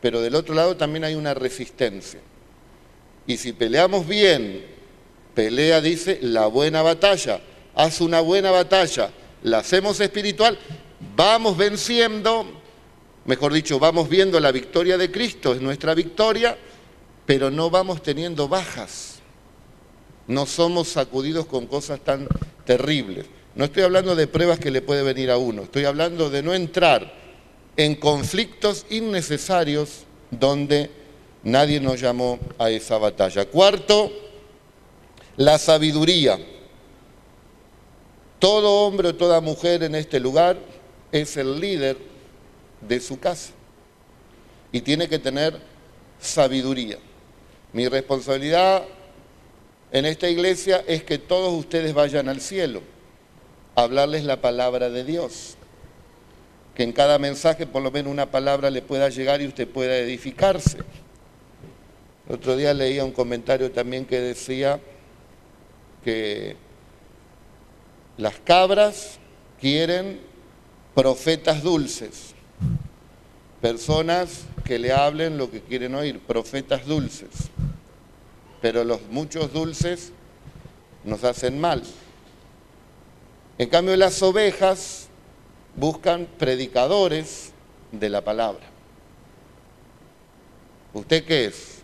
pero 0.01 0.21
del 0.21 0.35
otro 0.35 0.55
lado 0.55 0.77
también 0.77 1.05
hay 1.05 1.15
una 1.15 1.35
resistencia. 1.35 2.21
Y 3.27 3.37
si 3.37 3.53
peleamos 3.53 4.07
bien 4.09 4.80
Pelea, 5.35 5.81
dice, 5.81 6.19
la 6.23 6.47
buena 6.47 6.83
batalla. 6.83 7.41
Haz 7.75 8.01
una 8.01 8.21
buena 8.21 8.51
batalla. 8.51 9.11
La 9.43 9.59
hacemos 9.59 10.01
espiritual. 10.01 10.59
Vamos 11.17 11.57
venciendo, 11.57 12.47
mejor 13.25 13.53
dicho, 13.53 13.79
vamos 13.79 14.09
viendo 14.09 14.39
la 14.39 14.53
victoria 14.53 14.99
de 14.99 15.11
Cristo, 15.11 15.55
es 15.55 15.61
nuestra 15.61 15.95
victoria, 15.95 16.57
pero 17.27 17.51
no 17.51 17.71
vamos 17.71 18.03
teniendo 18.03 18.49
bajas. 18.49 19.21
No 20.27 20.47
somos 20.47 20.89
sacudidos 20.89 21.47
con 21.47 21.67
cosas 21.67 22.01
tan 22.01 22.29
terribles. 22.65 23.27
No 23.55 23.65
estoy 23.65 23.83
hablando 23.83 24.15
de 24.15 24.27
pruebas 24.27 24.59
que 24.59 24.71
le 24.71 24.83
puede 24.83 25.03
venir 25.03 25.31
a 25.31 25.39
uno, 25.39 25.63
estoy 25.63 25.85
hablando 25.85 26.31
de 26.31 26.43
no 26.43 26.55
entrar 26.55 27.13
en 27.77 27.95
conflictos 27.97 28.87
innecesarios 28.91 30.05
donde 30.31 30.91
nadie 31.43 31.81
nos 31.81 32.01
llamó 32.01 32.39
a 32.59 32.71
esa 32.71 32.99
batalla. 32.99 33.47
Cuarto, 33.47 34.13
la 35.41 35.57
sabiduría. 35.57 36.39
Todo 38.39 38.87
hombre 38.87 39.09
o 39.09 39.15
toda 39.15 39.41
mujer 39.41 39.83
en 39.83 39.95
este 39.95 40.21
lugar 40.21 40.59
es 41.11 41.35
el 41.39 41.59
líder 41.59 41.97
de 42.83 43.01
su 43.01 43.19
casa 43.19 43.53
y 44.71 44.83
tiene 44.83 45.09
que 45.09 45.19
tener 45.19 45.59
sabiduría. 46.21 46.99
Mi 47.73 47.89
responsabilidad 47.89 48.83
en 49.91 50.05
esta 50.05 50.29
iglesia 50.29 50.85
es 50.87 51.05
que 51.05 51.17
todos 51.17 51.55
ustedes 51.55 51.95
vayan 51.95 52.29
al 52.29 52.43
cielo 52.43 52.83
a 53.77 53.85
hablarles 53.85 54.25
la 54.25 54.43
palabra 54.43 54.91
de 54.91 55.05
Dios. 55.05 55.57
Que 56.75 56.83
en 56.83 56.93
cada 56.93 57.19
mensaje 57.19 57.67
por 57.67 57.81
lo 57.81 57.91
menos 57.91 58.13
una 58.13 58.31
palabra 58.31 58.69
le 58.69 58.83
pueda 58.83 59.09
llegar 59.09 59.41
y 59.41 59.47
usted 59.47 59.67
pueda 59.67 59.97
edificarse. 59.97 60.77
El 62.29 62.35
otro 62.35 62.57
día 62.57 62.75
leía 62.75 63.07
un 63.07 63.13
comentario 63.13 63.73
también 63.73 64.05
que 64.05 64.21
decía, 64.21 64.79
que 66.05 66.57
las 68.17 68.39
cabras 68.39 69.19
quieren 69.61 70.21
profetas 70.95 71.63
dulces, 71.63 72.35
personas 73.61 74.45
que 74.65 74.79
le 74.79 74.93
hablen 74.93 75.39
lo 75.39 75.51
que 75.51 75.61
quieren 75.61 75.95
oír, 75.95 76.21
profetas 76.21 76.87
dulces. 76.87 77.31
Pero 78.61 78.85
los 78.85 79.03
muchos 79.11 79.53
dulces 79.53 80.13
nos 81.05 81.25
hacen 81.25 81.61
mal. 81.61 81.83
En 83.59 83.69
cambio, 83.69 83.97
las 83.97 84.23
ovejas 84.23 85.09
buscan 85.77 86.27
predicadores 86.39 87.53
de 87.93 88.09
la 88.09 88.23
palabra. 88.23 88.67
¿Usted 90.93 91.25
qué 91.25 91.47
es? 91.47 91.79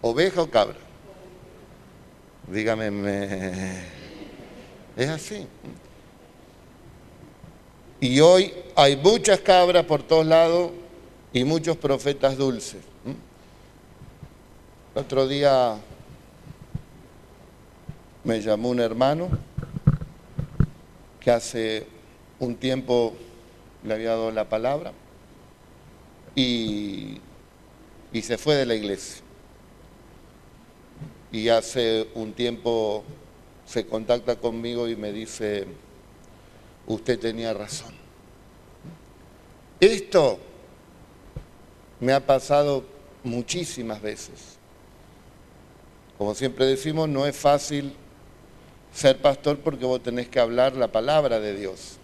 ¿Oveja 0.00 0.42
o 0.42 0.50
cabra? 0.50 0.81
Dígame, 2.48 2.88
es 4.96 5.08
así. 5.08 5.46
Y 8.00 8.18
hoy 8.20 8.52
hay 8.74 8.96
muchas 8.96 9.40
cabras 9.40 9.84
por 9.84 10.02
todos 10.02 10.26
lados 10.26 10.72
y 11.32 11.44
muchos 11.44 11.76
profetas 11.76 12.36
dulces. 12.36 12.82
otro 14.94 15.26
día 15.26 15.76
me 18.24 18.40
llamó 18.40 18.70
un 18.70 18.80
hermano 18.80 19.28
que 21.20 21.30
hace 21.30 21.86
un 22.38 22.56
tiempo 22.56 23.14
le 23.84 23.94
había 23.94 24.10
dado 24.10 24.30
la 24.32 24.48
palabra 24.48 24.92
y, 26.34 27.20
y 28.12 28.22
se 28.22 28.36
fue 28.36 28.56
de 28.56 28.66
la 28.66 28.74
iglesia 28.74 29.22
y 31.32 31.48
hace 31.48 32.08
un 32.14 32.34
tiempo 32.34 33.02
se 33.66 33.86
contacta 33.86 34.36
conmigo 34.36 34.86
y 34.86 34.96
me 34.96 35.12
dice, 35.12 35.66
usted 36.86 37.18
tenía 37.18 37.54
razón. 37.54 37.94
Esto 39.80 40.38
me 41.98 42.12
ha 42.12 42.24
pasado 42.24 42.84
muchísimas 43.24 44.02
veces. 44.02 44.58
Como 46.18 46.34
siempre 46.34 46.66
decimos, 46.66 47.08
no 47.08 47.26
es 47.26 47.34
fácil 47.34 47.94
ser 48.92 49.16
pastor 49.18 49.58
porque 49.58 49.86
vos 49.86 50.02
tenés 50.02 50.28
que 50.28 50.38
hablar 50.38 50.76
la 50.76 50.92
palabra 50.92 51.40
de 51.40 51.56
Dios. 51.56 51.96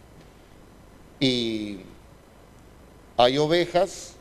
Y 1.20 1.80
hay 3.18 3.36
ovejas 3.36 4.14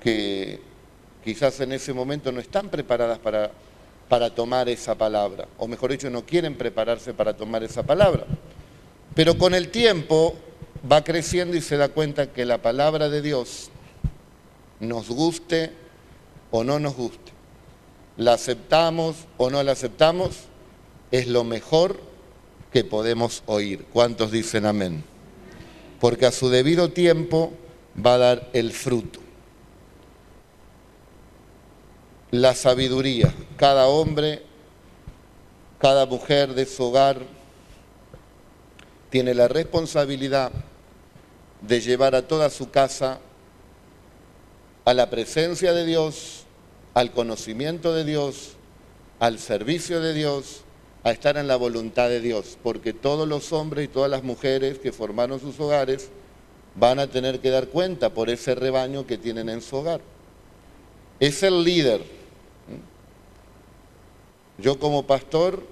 que 0.00 0.60
quizás 1.24 1.58
en 1.60 1.72
ese 1.72 1.94
momento 1.94 2.30
no 2.30 2.40
están 2.40 2.68
preparadas 2.68 3.18
para, 3.18 3.50
para 4.08 4.28
tomar 4.28 4.68
esa 4.68 4.94
palabra, 4.94 5.48
o 5.56 5.66
mejor 5.66 5.90
dicho, 5.90 6.10
no 6.10 6.24
quieren 6.26 6.54
prepararse 6.54 7.14
para 7.14 7.34
tomar 7.34 7.64
esa 7.64 7.82
palabra. 7.82 8.26
Pero 9.14 9.38
con 9.38 9.54
el 9.54 9.70
tiempo 9.70 10.34
va 10.90 11.02
creciendo 11.02 11.56
y 11.56 11.62
se 11.62 11.78
da 11.78 11.88
cuenta 11.88 12.30
que 12.30 12.44
la 12.44 12.58
palabra 12.58 13.08
de 13.08 13.22
Dios, 13.22 13.70
nos 14.80 15.08
guste 15.08 15.72
o 16.50 16.62
no 16.62 16.78
nos 16.78 16.94
guste, 16.94 17.32
la 18.18 18.34
aceptamos 18.34 19.16
o 19.38 19.48
no 19.48 19.62
la 19.62 19.72
aceptamos, 19.72 20.40
es 21.10 21.26
lo 21.26 21.42
mejor 21.42 21.98
que 22.70 22.84
podemos 22.84 23.42
oír. 23.46 23.86
¿Cuántos 23.92 24.30
dicen 24.30 24.66
amén? 24.66 25.02
Porque 26.00 26.26
a 26.26 26.32
su 26.32 26.50
debido 26.50 26.90
tiempo 26.90 27.52
va 28.04 28.14
a 28.14 28.18
dar 28.18 28.50
el 28.52 28.72
fruto 28.72 29.23
la 32.40 32.52
sabiduría. 32.52 33.32
Cada 33.56 33.86
hombre, 33.86 34.42
cada 35.78 36.04
mujer 36.04 36.52
de 36.54 36.66
su 36.66 36.82
hogar 36.82 37.20
tiene 39.08 39.34
la 39.34 39.46
responsabilidad 39.46 40.50
de 41.60 41.80
llevar 41.80 42.16
a 42.16 42.26
toda 42.26 42.50
su 42.50 42.70
casa 42.72 43.20
a 44.84 44.94
la 44.94 45.08
presencia 45.10 45.72
de 45.72 45.86
Dios, 45.86 46.42
al 46.94 47.12
conocimiento 47.12 47.94
de 47.94 48.04
Dios, 48.04 48.54
al 49.20 49.38
servicio 49.38 50.00
de 50.00 50.12
Dios, 50.12 50.62
a 51.04 51.12
estar 51.12 51.36
en 51.36 51.46
la 51.46 51.54
voluntad 51.54 52.08
de 52.08 52.20
Dios, 52.20 52.58
porque 52.64 52.92
todos 52.92 53.28
los 53.28 53.52
hombres 53.52 53.84
y 53.84 53.88
todas 53.88 54.10
las 54.10 54.24
mujeres 54.24 54.80
que 54.80 54.90
formaron 54.90 55.38
sus 55.38 55.60
hogares 55.60 56.08
van 56.74 56.98
a 56.98 57.06
tener 57.06 57.38
que 57.38 57.50
dar 57.50 57.68
cuenta 57.68 58.10
por 58.10 58.28
ese 58.28 58.56
rebaño 58.56 59.06
que 59.06 59.18
tienen 59.18 59.48
en 59.48 59.62
su 59.62 59.76
hogar. 59.76 60.00
Es 61.20 61.44
el 61.44 61.62
líder, 61.62 62.23
yo 64.58 64.78
como 64.78 65.06
pastor 65.06 65.62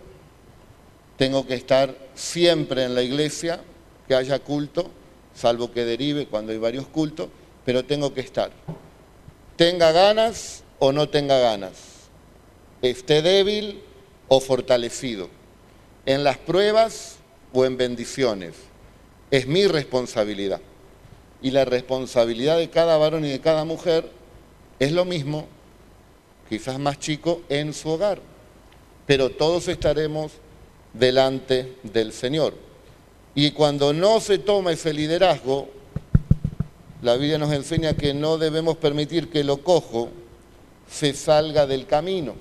tengo 1.16 1.46
que 1.46 1.54
estar 1.54 1.96
siempre 2.14 2.84
en 2.84 2.94
la 2.94 3.02
iglesia, 3.02 3.60
que 4.08 4.14
haya 4.14 4.38
culto, 4.40 4.90
salvo 5.34 5.72
que 5.72 5.84
derive 5.84 6.26
cuando 6.26 6.52
hay 6.52 6.58
varios 6.58 6.86
cultos, 6.86 7.28
pero 7.64 7.84
tengo 7.84 8.12
que 8.12 8.20
estar. 8.20 8.50
Tenga 9.56 9.92
ganas 9.92 10.64
o 10.78 10.92
no 10.92 11.08
tenga 11.08 11.38
ganas, 11.38 12.08
esté 12.80 13.22
débil 13.22 13.82
o 14.28 14.40
fortalecido, 14.40 15.28
en 16.06 16.24
las 16.24 16.38
pruebas 16.38 17.16
o 17.52 17.64
en 17.64 17.76
bendiciones. 17.76 18.54
Es 19.30 19.46
mi 19.46 19.66
responsabilidad. 19.66 20.60
Y 21.40 21.50
la 21.50 21.64
responsabilidad 21.64 22.58
de 22.58 22.70
cada 22.70 22.96
varón 22.98 23.24
y 23.24 23.30
de 23.30 23.40
cada 23.40 23.64
mujer 23.64 24.10
es 24.78 24.92
lo 24.92 25.04
mismo 25.04 25.46
quizás 26.52 26.78
más 26.78 26.98
chico, 26.98 27.40
en 27.48 27.72
su 27.72 27.88
hogar. 27.88 28.20
Pero 29.06 29.30
todos 29.30 29.68
estaremos 29.68 30.32
delante 30.92 31.76
del 31.82 32.12
Señor. 32.12 32.54
Y 33.34 33.52
cuando 33.52 33.92
no 33.92 34.20
se 34.20 34.38
toma 34.38 34.72
ese 34.72 34.92
liderazgo, 34.92 35.68
la 37.00 37.14
Biblia 37.16 37.38
nos 37.38 37.52
enseña 37.52 37.94
que 37.94 38.14
no 38.14 38.38
debemos 38.38 38.76
permitir 38.76 39.30
que 39.30 39.42
lo 39.42 39.58
cojo 39.58 40.10
se 40.88 41.14
salga 41.14 41.66
del 41.66 41.86
camino. 41.86 42.34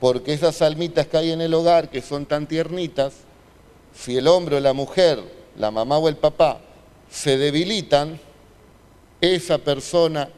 Porque 0.00 0.32
esas 0.32 0.60
almitas 0.62 1.06
que 1.06 1.16
hay 1.16 1.30
en 1.32 1.40
el 1.40 1.54
hogar, 1.54 1.90
que 1.90 2.02
son 2.02 2.26
tan 2.26 2.46
tiernitas, 2.46 3.14
si 3.94 4.16
el 4.16 4.26
hombre 4.26 4.56
o 4.56 4.60
la 4.60 4.72
mujer, 4.72 5.22
la 5.56 5.70
mamá 5.70 5.98
o 5.98 6.08
el 6.08 6.16
papá, 6.16 6.60
se 7.10 7.36
debilitan, 7.36 8.18
esa 9.20 9.58
persona 9.58 10.28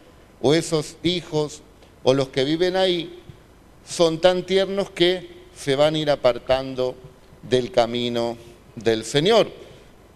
o 0.40 0.54
esos 0.54 0.96
hijos 1.02 1.62
o 2.04 2.14
los 2.14 2.28
que 2.28 2.44
viven 2.44 2.76
ahí 2.76 3.22
son 3.88 4.20
tan 4.20 4.44
tiernos 4.44 4.90
que 4.90 5.46
se 5.56 5.76
van 5.76 5.94
a 5.94 5.98
ir 5.98 6.10
apartando 6.10 6.96
del 7.42 7.70
camino 7.70 8.36
del 8.74 9.04
Señor. 9.04 9.50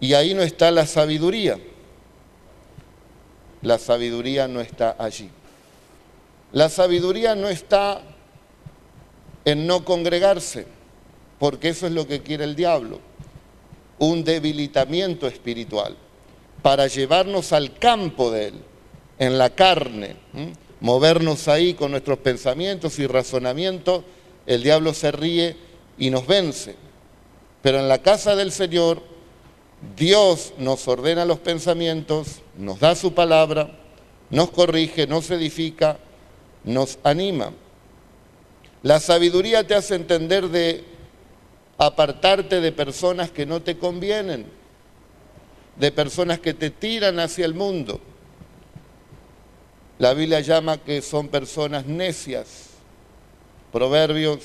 Y 0.00 0.14
ahí 0.14 0.34
no 0.34 0.42
está 0.42 0.70
la 0.70 0.86
sabiduría. 0.86 1.58
La 3.62 3.78
sabiduría 3.78 4.48
no 4.48 4.60
está 4.60 4.96
allí. 4.98 5.30
La 6.52 6.68
sabiduría 6.68 7.34
no 7.34 7.48
está 7.48 8.02
en 9.44 9.66
no 9.66 9.84
congregarse, 9.84 10.66
porque 11.38 11.70
eso 11.70 11.86
es 11.86 11.92
lo 11.92 12.06
que 12.06 12.22
quiere 12.22 12.44
el 12.44 12.56
diablo, 12.56 13.00
un 13.98 14.24
debilitamiento 14.24 15.26
espiritual, 15.26 15.96
para 16.62 16.86
llevarnos 16.86 17.52
al 17.52 17.78
campo 17.78 18.30
de 18.30 18.48
él, 18.48 18.54
en 19.18 19.38
la 19.38 19.50
carne, 19.50 20.16
movernos 20.80 21.48
ahí 21.48 21.74
con 21.74 21.90
nuestros 21.90 22.18
pensamientos 22.18 22.98
y 22.98 23.06
razonamientos, 23.06 24.04
el 24.46 24.62
diablo 24.62 24.94
se 24.94 25.12
ríe 25.12 25.56
y 25.98 26.10
nos 26.10 26.26
vence. 26.26 26.74
Pero 27.62 27.78
en 27.78 27.88
la 27.88 27.98
casa 27.98 28.34
del 28.34 28.52
Señor, 28.52 29.02
Dios 29.96 30.54
nos 30.58 30.86
ordena 30.88 31.24
los 31.24 31.38
pensamientos, 31.38 32.40
nos 32.56 32.80
da 32.80 32.94
su 32.94 33.14
palabra, 33.14 33.78
nos 34.30 34.50
corrige, 34.50 35.06
nos 35.06 35.30
edifica, 35.30 35.98
nos 36.64 36.98
anima. 37.02 37.52
La 38.82 39.00
sabiduría 39.00 39.66
te 39.66 39.74
hace 39.74 39.94
entender 39.94 40.48
de 40.48 40.84
apartarte 41.76 42.60
de 42.60 42.72
personas 42.72 43.30
que 43.30 43.46
no 43.46 43.60
te 43.60 43.76
convienen, 43.76 44.46
de 45.76 45.92
personas 45.92 46.38
que 46.38 46.54
te 46.54 46.70
tiran 46.70 47.18
hacia 47.18 47.44
el 47.44 47.54
mundo. 47.54 48.00
La 50.00 50.14
Biblia 50.14 50.40
llama 50.40 50.78
que 50.78 51.02
son 51.02 51.28
personas 51.28 51.84
necias. 51.84 52.70
Proverbios 53.70 54.38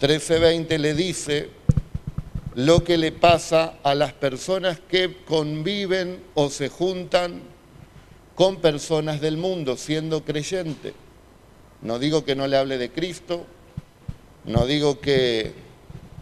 13:20 0.00 0.76
le 0.78 0.92
dice 0.92 1.50
lo 2.56 2.82
que 2.82 2.98
le 2.98 3.12
pasa 3.12 3.74
a 3.84 3.94
las 3.94 4.12
personas 4.12 4.80
que 4.80 5.18
conviven 5.24 6.20
o 6.34 6.50
se 6.50 6.68
juntan 6.68 7.42
con 8.34 8.56
personas 8.56 9.20
del 9.20 9.36
mundo 9.36 9.76
siendo 9.76 10.24
creyente. 10.24 10.94
No 11.80 12.00
digo 12.00 12.24
que 12.24 12.34
no 12.34 12.48
le 12.48 12.56
hable 12.56 12.76
de 12.76 12.90
Cristo, 12.90 13.46
no 14.46 14.66
digo 14.66 14.98
que 14.98 15.52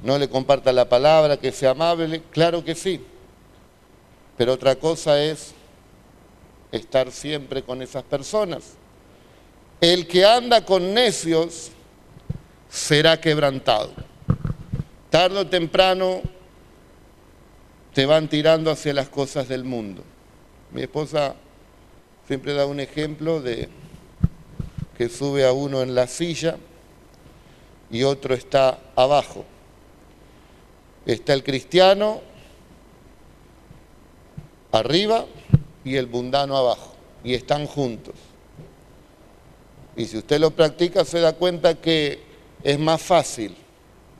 no 0.03 0.19
le 0.19 0.29
comparta 0.29 0.71
la 0.71 0.87
palabra, 0.87 1.39
que 1.39 1.51
sea 1.51 1.71
amable, 1.71 2.21
claro 2.31 2.63
que 2.63 2.75
sí. 2.75 3.01
Pero 4.37 4.53
otra 4.53 4.77
cosa 4.77 5.25
es 5.25 5.55
estar 6.77 7.13
siempre 7.13 7.63
con 7.63 7.83
esas 7.83 8.03
personas. 8.03 8.75
El 9.81 10.07
que 10.07 10.25
anda 10.25 10.65
con 10.65 10.95
necios 10.95 11.71
será 12.69 13.21
quebrantado. 13.21 13.93
Tardo 15.11 15.41
o 15.41 15.47
temprano 15.47 16.21
te 17.93 18.07
van 18.07 18.29
tirando 18.29 18.71
hacia 18.71 18.93
las 18.93 19.09
cosas 19.09 19.49
del 19.49 19.63
mundo. 19.63 20.03
Mi 20.73 20.83
esposa 20.83 21.37
siempre 22.27 22.55
da 22.55 22.67
un 22.67 22.81
ejemplo 22.81 23.41
de 23.41 23.69
que 24.99 25.09
sube 25.09 25.47
a 25.47 25.53
uno 25.53 25.83
en 25.83 25.95
la 25.95 26.09
silla 26.09 26.57
y 27.91 28.03
otro 28.03 28.35
está 28.35 28.81
abajo. 28.97 29.45
Está 31.07 31.35
el 31.35 31.45
cristiano 31.45 32.21
arriba 34.73 35.27
y 35.85 35.97
el 35.97 36.09
mundano 36.09 36.57
abajo, 36.57 36.95
y 37.23 37.35
están 37.35 37.67
juntos. 37.67 38.15
Y 39.97 40.07
si 40.07 40.19
usted 40.19 40.41
lo 40.41 40.51
practica 40.51 41.05
se 41.05 41.21
da 41.21 41.35
cuenta 41.35 41.75
que 41.75 42.21
es 42.63 42.79
más 42.79 43.01
fácil 43.01 43.55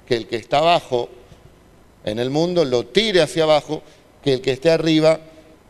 que 0.07 0.17
el 0.17 0.29
que 0.29 0.37
está 0.37 0.59
abajo 0.59 1.09
en 2.05 2.19
el 2.19 2.31
mundo 2.31 2.65
lo 2.65 2.87
tire 2.87 3.23
hacia 3.23 3.45
abajo 3.45 3.83
que 4.23 4.35
el 4.35 4.41
que 4.41 4.53
esté 4.53 4.71
arriba 4.71 5.21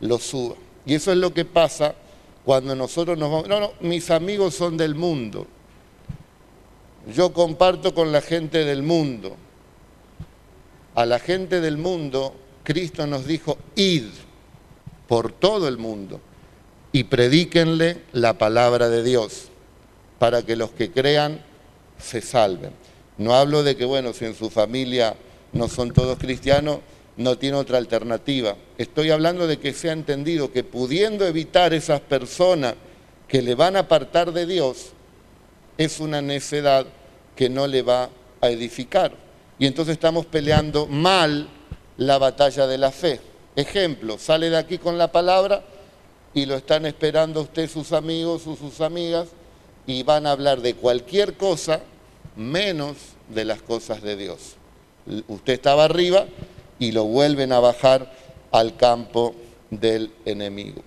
lo 0.01 0.19
suba. 0.19 0.55
Y 0.85 0.93
eso 0.93 1.11
es 1.11 1.17
lo 1.17 1.33
que 1.33 1.45
pasa 1.45 1.95
cuando 2.43 2.75
nosotros 2.75 3.17
nos 3.17 3.31
vamos. 3.31 3.47
No, 3.47 3.59
no, 3.59 3.71
mis 3.79 4.11
amigos 4.11 4.53
son 4.53 4.77
del 4.77 4.93
mundo. 4.95 5.47
Yo 7.13 7.33
comparto 7.33 7.93
con 7.93 8.11
la 8.11 8.21
gente 8.21 8.65
del 8.65 8.83
mundo. 8.83 9.35
A 10.93 11.05
la 11.05 11.19
gente 11.19 11.59
del 11.59 11.77
mundo, 11.77 12.33
Cristo 12.63 13.07
nos 13.07 13.25
dijo, 13.25 13.57
id 13.75 14.05
por 15.07 15.31
todo 15.31 15.67
el 15.67 15.77
mundo 15.77 16.19
y 16.91 17.05
predíquenle 17.05 18.01
la 18.13 18.37
palabra 18.37 18.89
de 18.89 19.03
Dios 19.03 19.49
para 20.19 20.43
que 20.43 20.55
los 20.55 20.71
que 20.71 20.91
crean 20.91 21.41
se 21.99 22.21
salven. 22.21 22.71
No 23.17 23.33
hablo 23.33 23.63
de 23.63 23.75
que, 23.75 23.85
bueno, 23.85 24.13
si 24.13 24.25
en 24.25 24.35
su 24.35 24.49
familia 24.49 25.15
no 25.53 25.67
son 25.67 25.91
todos 25.91 26.17
cristianos, 26.17 26.79
no 27.17 27.37
tiene 27.37 27.57
otra 27.57 27.77
alternativa. 27.77 28.55
Estoy 28.77 29.11
hablando 29.11 29.47
de 29.47 29.57
que 29.57 29.73
se 29.73 29.89
ha 29.89 29.93
entendido 29.93 30.51
que 30.51 30.63
pudiendo 30.63 31.25
evitar 31.25 31.73
esas 31.73 32.01
personas 32.01 32.75
que 33.27 33.41
le 33.41 33.55
van 33.55 33.75
a 33.75 33.79
apartar 33.79 34.31
de 34.33 34.45
Dios, 34.45 34.91
es 35.77 35.99
una 35.99 36.21
necedad 36.21 36.85
que 37.35 37.49
no 37.49 37.67
le 37.67 37.81
va 37.81 38.09
a 38.41 38.49
edificar. 38.49 39.13
Y 39.59 39.65
entonces 39.65 39.93
estamos 39.93 40.25
peleando 40.25 40.87
mal 40.87 41.49
la 41.97 42.17
batalla 42.17 42.67
de 42.67 42.77
la 42.77 42.91
fe. 42.91 43.19
Ejemplo, 43.55 44.17
sale 44.17 44.49
de 44.49 44.57
aquí 44.57 44.77
con 44.77 44.97
la 44.97 45.11
palabra 45.11 45.63
y 46.33 46.45
lo 46.45 46.55
están 46.55 46.85
esperando 46.85 47.41
usted 47.41 47.69
sus 47.69 47.93
amigos 47.93 48.45
o 48.47 48.55
sus 48.55 48.81
amigas 48.81 49.29
y 49.87 50.03
van 50.03 50.27
a 50.27 50.31
hablar 50.31 50.61
de 50.61 50.73
cualquier 50.73 51.35
cosa 51.35 51.81
menos 52.35 52.97
de 53.29 53.45
las 53.45 53.61
cosas 53.61 54.01
de 54.01 54.17
Dios. 54.17 54.55
Usted 55.27 55.53
estaba 55.53 55.85
arriba 55.85 56.25
y 56.79 56.91
lo 56.91 57.05
vuelven 57.05 57.53
a 57.53 57.59
bajar 57.59 58.13
al 58.51 58.75
campo 58.75 59.35
del 59.69 60.11
enemigo. 60.25 60.81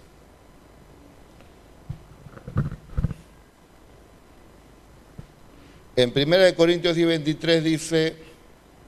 En 5.97 6.13
1 6.15 6.55
Corintios 6.55 6.95
10, 6.95 7.09
23 7.09 7.65
dice, 7.65 8.17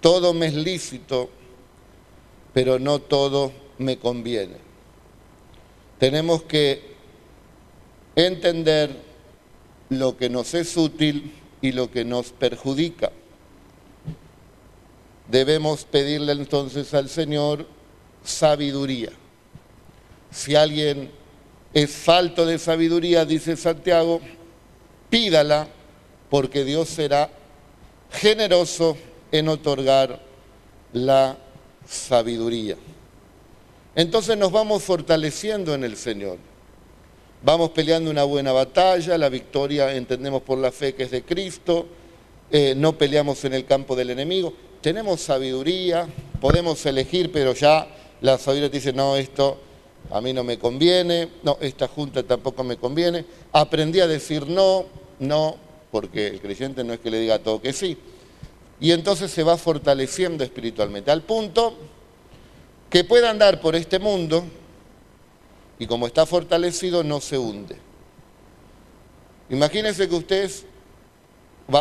todo 0.01 0.33
me 0.35 0.47
es 0.47 0.55
lícito, 0.55 1.31
pero 2.53 2.79
no 2.79 3.01
todo 3.01 3.53
me 3.81 3.99
conviene. 3.99 4.57
Tenemos 5.99 6.43
que 6.43 6.83
entender 8.15 8.95
lo 9.89 10.17
que 10.17 10.29
nos 10.29 10.55
es 10.55 10.77
útil 10.77 11.33
y 11.63 11.73
lo 11.73 11.91
que 11.91 12.05
nos 12.05 12.31
perjudica. 12.31 13.11
Debemos 15.29 15.85
pedirle 15.85 16.33
entonces 16.33 16.93
al 16.93 17.09
Señor 17.09 17.67
sabiduría. 18.23 19.11
Si 20.31 20.55
alguien 20.55 21.11
es 21.73 21.91
falto 21.91 22.45
de 22.45 22.59
sabiduría, 22.59 23.25
dice 23.25 23.57
Santiago, 23.57 24.21
pídala 25.09 25.69
porque 26.29 26.65
Dios 26.65 26.89
será 26.89 27.31
generoso 28.11 28.97
en 29.33 29.49
otorgar 29.49 30.21
la 30.93 31.39
sabiduría. 31.87 32.77
Entonces 33.95 34.37
nos 34.37 34.53
vamos 34.53 34.83
fortaleciendo 34.83 35.75
en 35.75 35.85
el 35.85 35.97
Señor. 35.97 36.39
Vamos 37.43 37.71
peleando 37.71 38.11
una 38.11 38.25
buena 38.25 38.53
batalla, 38.53 39.17
la 39.17 39.29
victoria 39.29 39.95
entendemos 39.95 40.43
por 40.43 40.59
la 40.59 40.71
fe 40.71 40.95
que 40.95 41.05
es 41.05 41.11
de 41.11 41.23
Cristo, 41.23 41.87
eh, 42.51 42.75
no 42.77 42.99
peleamos 42.99 43.45
en 43.47 43.55
el 43.55 43.65
campo 43.65 43.97
del 43.97 44.11
enemigo, 44.11 44.53
tenemos 44.83 45.23
sabiduría, 45.23 46.07
podemos 46.41 46.85
elegir, 46.85 47.33
pero 47.33 47.55
ya 47.55 47.89
la 48.21 48.37
sabiduría 48.37 48.69
dice, 48.69 48.93
no, 48.93 49.17
esto 49.17 49.59
a 50.11 50.21
mí 50.21 50.33
no 50.33 50.45
me 50.45 50.59
conviene, 50.59 51.29
no, 51.43 51.57
esta 51.61 51.89
junta 51.89 52.23
tampoco 52.23 52.63
me 52.63 52.77
conviene. 52.77 53.25
Aprendí 53.53 54.01
a 54.01 54.07
decir 54.07 54.47
no, 54.47 54.85
no, 55.19 55.57
porque 55.91 56.29
el 56.29 56.41
creyente 56.41 56.85
no 56.85 56.93
es 56.93 57.01
que 57.01 57.11
le 57.11 57.21
diga 57.21 57.39
todo 57.39 57.63
que 57.63 57.73
sí. 57.73 57.97
Y 58.81 58.93
entonces 58.93 59.31
se 59.31 59.43
va 59.43 59.57
fortaleciendo 59.57 60.45
espiritualmente, 60.45 61.11
al 61.11 61.23
punto 61.23 61.75
que 62.91 63.05
pueda 63.05 63.31
andar 63.31 63.61
por 63.61 63.77
este 63.77 63.99
mundo 63.99 64.45
y 65.79 65.87
como 65.87 66.07
está 66.07 66.27
fortalecido 66.27 67.03
no 67.03 67.21
se 67.21 67.39
hunde. 67.39 67.77
Imagínense 69.49 70.09
que 70.09 70.15
usted 70.15 70.45
es 70.45 70.67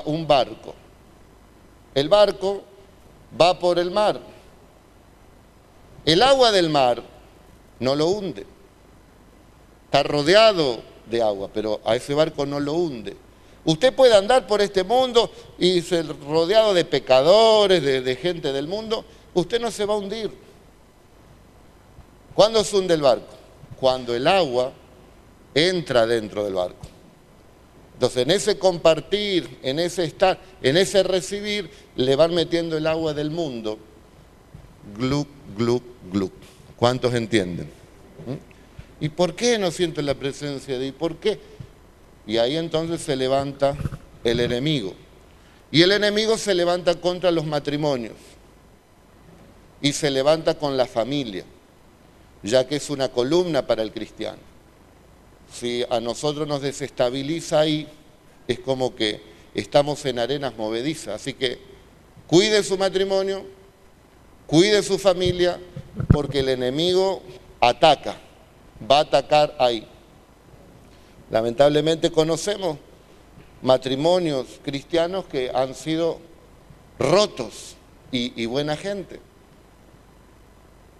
un 0.05 0.27
barco. 0.27 0.75
El 1.93 2.07
barco 2.07 2.63
va 3.39 3.57
por 3.59 3.79
el 3.79 3.91
mar. 3.91 4.21
El 6.05 6.21
agua 6.21 6.51
del 6.51 6.69
mar 6.69 7.03
no 7.79 7.95
lo 7.95 8.07
hunde. 8.07 8.45
Está 9.85 10.03
rodeado 10.03 10.81
de 11.09 11.21
agua, 11.21 11.49
pero 11.53 11.81
a 11.83 11.95
ese 11.95 12.13
barco 12.13 12.45
no 12.45 12.59
lo 12.59 12.73
hunde. 12.73 13.17
Usted 13.65 13.93
puede 13.93 14.15
andar 14.15 14.47
por 14.47 14.61
este 14.61 14.83
mundo 14.83 15.31
y 15.57 15.81
ser 15.81 16.07
rodeado 16.21 16.73
de 16.73 16.85
pecadores, 16.85 17.83
de, 17.83 18.15
gente 18.15 18.53
del 18.53 18.67
mundo, 18.67 19.03
usted 19.33 19.59
no 19.59 19.69
se 19.69 19.85
va 19.85 19.95
a 19.95 19.97
hundir. 19.97 20.31
¿Cuándo 22.39 22.63
se 22.63 22.77
hunde 22.77 22.93
el 22.93 23.01
barco? 23.01 23.35
Cuando 23.77 24.15
el 24.15 24.25
agua 24.25 24.71
entra 25.53 26.07
dentro 26.07 26.45
del 26.45 26.53
barco. 26.53 26.87
Entonces, 27.95 28.23
en 28.23 28.31
ese 28.31 28.57
compartir, 28.57 29.59
en 29.61 29.77
ese 29.77 30.05
estar, 30.05 30.39
en 30.61 30.77
ese 30.77 31.03
recibir, 31.03 31.69
le 31.97 32.15
van 32.15 32.33
metiendo 32.33 32.77
el 32.77 32.87
agua 32.87 33.13
del 33.13 33.29
mundo. 33.29 33.77
Gluc, 34.97 35.27
gluc, 35.57 35.83
gluc. 36.13 36.31
¿Cuántos 36.77 37.13
entienden? 37.13 37.65
¿Mm? 37.65 39.03
¿Y 39.03 39.09
por 39.09 39.35
qué 39.35 39.57
no 39.57 39.69
sienten 39.69 40.05
la 40.05 40.15
presencia 40.15 40.75
de 40.75 40.85
Dios? 40.85 40.95
¿Por 40.97 41.17
qué? 41.17 41.41
Y 42.25 42.37
ahí 42.37 42.55
entonces 42.55 43.01
se 43.01 43.17
levanta 43.17 43.75
el 44.23 44.39
enemigo. 44.39 44.93
Y 45.73 45.81
el 45.81 45.91
enemigo 45.91 46.37
se 46.37 46.55
levanta 46.55 46.95
contra 46.95 47.31
los 47.31 47.45
matrimonios. 47.45 48.15
Y 49.81 49.91
se 49.91 50.09
levanta 50.09 50.57
con 50.57 50.77
la 50.77 50.85
familia, 50.85 51.43
ya 52.43 52.67
que 52.67 52.77
es 52.77 52.89
una 52.89 53.09
columna 53.09 53.65
para 53.67 53.81
el 53.81 53.91
cristiano. 53.91 54.39
Si 55.51 55.83
a 55.89 55.99
nosotros 55.99 56.47
nos 56.47 56.61
desestabiliza 56.61 57.59
ahí, 57.59 57.87
es 58.47 58.59
como 58.59 58.95
que 58.95 59.21
estamos 59.53 60.05
en 60.05 60.19
arenas 60.19 60.55
movedizas. 60.57 61.21
Así 61.21 61.33
que 61.33 61.59
cuide 62.27 62.63
su 62.63 62.77
matrimonio, 62.77 63.43
cuide 64.47 64.83
su 64.83 64.97
familia, 64.97 65.59
porque 66.07 66.39
el 66.39 66.49
enemigo 66.49 67.21
ataca, 67.59 68.17
va 68.89 68.99
a 68.99 69.01
atacar 69.01 69.55
ahí. 69.59 69.87
Lamentablemente 71.29 72.11
conocemos 72.11 72.77
matrimonios 73.61 74.59
cristianos 74.63 75.25
que 75.25 75.51
han 75.53 75.75
sido 75.75 76.19
rotos 76.97 77.75
y, 78.11 78.45
buena 78.47 78.75
gente. 78.75 79.19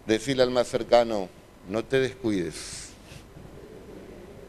Decirle 0.10 0.42
al 0.42 0.50
más 0.50 0.68
cercano, 0.68 1.30
no 1.68 1.86
te 1.86 2.00
descuides. 2.00 2.90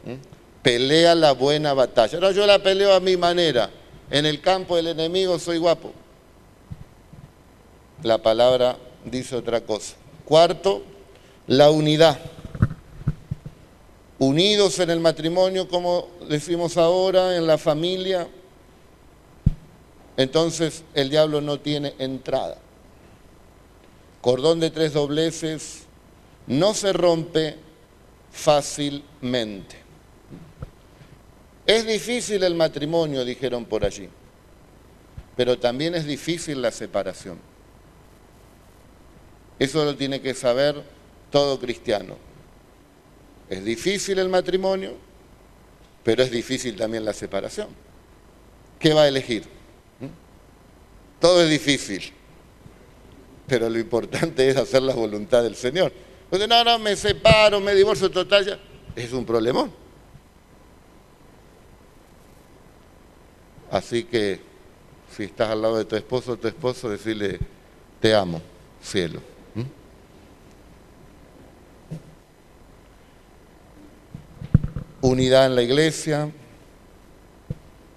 ¿Mm? 0.03 0.15
Pelea 0.63 1.13
la 1.13 1.33
buena 1.33 1.73
batalla. 1.75 2.19
No, 2.19 2.31
yo 2.31 2.47
la 2.47 2.63
peleo 2.63 2.91
a 2.93 2.99
mi 2.99 3.15
manera. 3.15 3.69
En 4.09 4.25
el 4.25 4.41
campo 4.41 4.75
del 4.75 4.87
enemigo 4.87 5.37
soy 5.37 5.59
guapo. 5.59 5.93
La 8.01 8.17
palabra 8.17 8.75
dice 9.05 9.35
otra 9.35 9.61
cosa. 9.61 9.93
Cuarto, 10.25 10.81
la 11.45 11.69
unidad 11.69 12.19
unidos 14.17 14.79
en 14.79 14.89
el 14.89 14.99
matrimonio, 14.99 15.67
como 15.67 16.07
decimos 16.27 16.75
ahora, 16.77 17.35
en 17.37 17.45
la 17.45 17.59
familia, 17.59 18.27
entonces 20.17 20.83
el 20.95 21.11
diablo 21.11 21.39
no 21.39 21.59
tiene 21.59 21.93
entrada. 21.99 22.57
Cordón 24.21 24.59
de 24.59 24.69
tres 24.69 24.93
dobleces 24.93 25.83
no 26.47 26.73
se 26.73 26.93
rompe 26.93 27.57
fácilmente. 28.31 29.77
Es 31.65 31.85
difícil 31.85 32.43
el 32.43 32.55
matrimonio, 32.55 33.25
dijeron 33.25 33.65
por 33.65 33.85
allí, 33.85 34.09
pero 35.35 35.57
también 35.57 35.95
es 35.95 36.05
difícil 36.05 36.61
la 36.61 36.71
separación. 36.71 37.39
Eso 39.57 39.85
lo 39.85 39.95
tiene 39.95 40.21
que 40.21 40.33
saber 40.33 40.83
todo 41.29 41.59
cristiano. 41.59 42.17
Es 43.49 43.63
difícil 43.63 44.17
el 44.19 44.29
matrimonio, 44.29 44.95
pero 46.03 46.23
es 46.23 46.31
difícil 46.31 46.75
también 46.75 47.05
la 47.05 47.13
separación. 47.13 47.69
¿Qué 48.79 48.93
va 48.93 49.03
a 49.03 49.07
elegir? 49.07 49.43
¿Mm? 49.99 50.07
Todo 51.19 51.43
es 51.43 51.49
difícil, 51.49 52.11
pero 53.51 53.69
lo 53.69 53.77
importante 53.77 54.49
es 54.49 54.55
hacer 54.55 54.81
la 54.81 54.93
voluntad 54.93 55.43
del 55.43 55.57
Señor. 55.57 55.91
No, 56.31 56.63
no, 56.63 56.79
me 56.79 56.95
separo, 56.95 57.59
me 57.59 57.75
divorcio 57.75 58.09
total, 58.09 58.45
ya. 58.45 58.57
es 58.95 59.11
un 59.11 59.25
problemón. 59.25 59.69
Así 63.69 64.05
que 64.05 64.39
si 65.13 65.23
estás 65.23 65.49
al 65.49 65.61
lado 65.61 65.77
de 65.79 65.83
tu 65.83 65.97
esposo 65.97 66.37
tu 66.37 66.47
esposo, 66.47 66.87
decirle, 66.89 67.39
te 67.99 68.15
amo, 68.15 68.41
cielo. 68.81 69.19
unidad 75.01 75.47
en 75.47 75.55
la 75.55 75.63
iglesia, 75.63 76.31